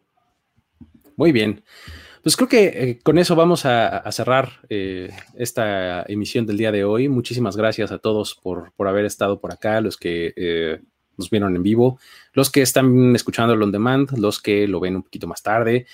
[1.17, 1.61] Muy bien.
[2.23, 7.09] Pues creo que eh, con eso vamos a, cerrar esta emisión del día de hoy.
[7.09, 10.81] Muchísimas gracias a todos por, por haber estado por acá, los que
[11.17, 11.99] nos vieron en vivo,
[12.33, 15.85] los que están escuchando el on demand, los que lo ven un poquito más tarde.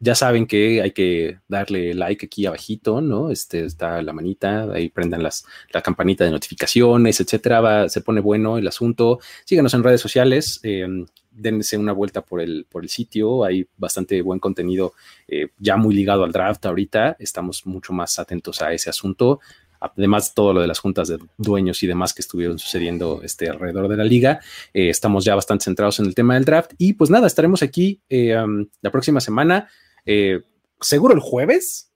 [0.00, 3.30] Ya saben que hay que darle like aquí abajito, ¿no?
[3.30, 7.88] Este está la manita, ahí prendan las, la campanita de notificaciones, etcétera.
[7.88, 9.18] se pone bueno el asunto.
[9.44, 10.86] Síganos en redes sociales, eh,
[11.32, 13.44] dense una vuelta por el, por el sitio.
[13.44, 14.94] Hay bastante buen contenido
[15.26, 17.16] eh, ya muy ligado al draft ahorita.
[17.18, 19.40] Estamos mucho más atentos a ese asunto
[19.80, 23.48] además de todo lo de las juntas de dueños y demás que estuvieron sucediendo este,
[23.48, 24.40] alrededor de la liga,
[24.74, 28.00] eh, estamos ya bastante centrados en el tema del draft y pues nada, estaremos aquí
[28.08, 28.36] eh,
[28.80, 29.68] la próxima semana,
[30.04, 30.42] eh,
[30.80, 31.92] seguro el jueves,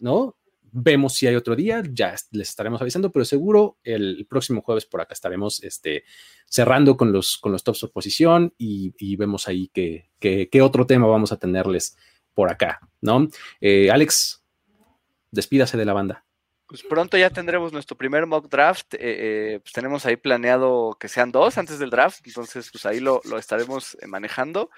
[0.00, 0.36] ¿no?
[0.72, 5.00] Vemos si hay otro día, ya les estaremos avisando, pero seguro el, próximo jueves por
[5.00, 6.04] acá estaremos este,
[6.46, 11.06] cerrando con los, con los tops de posición y, vemos ahí qué que, otro tema
[11.06, 11.96] vamos a tenerles
[12.34, 13.28] por acá, ¿no?
[13.92, 14.42] Alex,
[15.30, 16.24] despídase de la banda.
[16.74, 18.94] Pues pronto ya tendremos nuestro primer mock draft.
[18.94, 22.98] Eh, eh, pues tenemos ahí planeado que sean dos antes del draft, entonces pues ahí
[22.98, 24.70] lo, estaremos eh, manejando.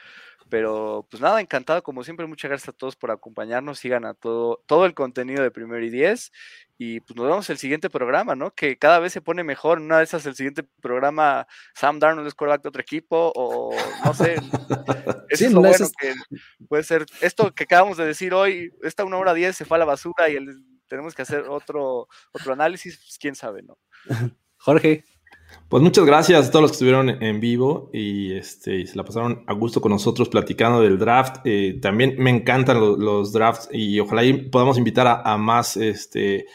[0.50, 2.26] Pero pues nada, encantado como siempre.
[2.26, 3.78] Muchas gracias a todos por acompañarnos.
[3.78, 6.32] Sigan a todo, todo el contenido de Primero y Diez.
[6.76, 8.50] Y pues nos vemos el siguiente programa, ¿no?
[8.54, 9.78] Que cada vez se pone mejor.
[9.78, 13.74] Una de esas, el siguiente programa, Sam Darnold es quarterback de otro equipo, o
[14.04, 14.34] no sé.
[15.30, 16.12] Eso es lo bueno que
[16.68, 17.06] puede ser.
[17.22, 20.28] Esto que acabamos de decir hoy, esta una hora diez se fue a la basura
[20.28, 23.78] y el tenemos que hacer otro, otro análisis, pues quién sabe, ¿no?
[24.58, 25.04] Jorge.
[25.68, 29.44] Pues muchas gracias a todos los que estuvieron en vivo y, este, se la pasaron
[29.46, 31.36] a gusto con nosotros platicando del draft.
[31.44, 36.46] Eh, también me encantan los, drafts y ojalá podamos invitar a, a más este,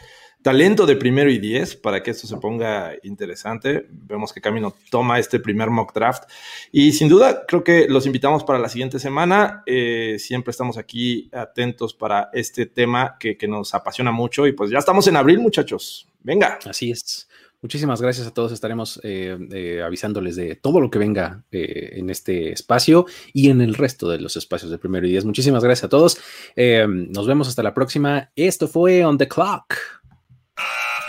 [0.41, 3.87] talento de primero y diez para que esto se ponga interesante.
[3.89, 6.23] Vemos que Camino toma este primer mock draft
[6.71, 9.63] y sin duda creo que los invitamos para la siguiente semana.
[9.65, 14.77] Eh, siempre estamos aquí atentos para este tema que, nos apasiona mucho y pues ya
[14.77, 16.07] estamos en abril muchachos.
[16.21, 16.57] Venga.
[16.65, 17.27] Así es.
[17.61, 18.51] Muchísimas gracias a todos.
[18.51, 23.73] Estaremos eh, eh, avisándoles de todo lo que venga en este espacio y en el
[23.73, 25.25] resto de los espacios de primero y diez.
[25.25, 26.17] Muchísimas gracias a todos.
[26.55, 28.31] nos vemos hasta la próxima.
[28.35, 30.00] Esto fue On the Clock.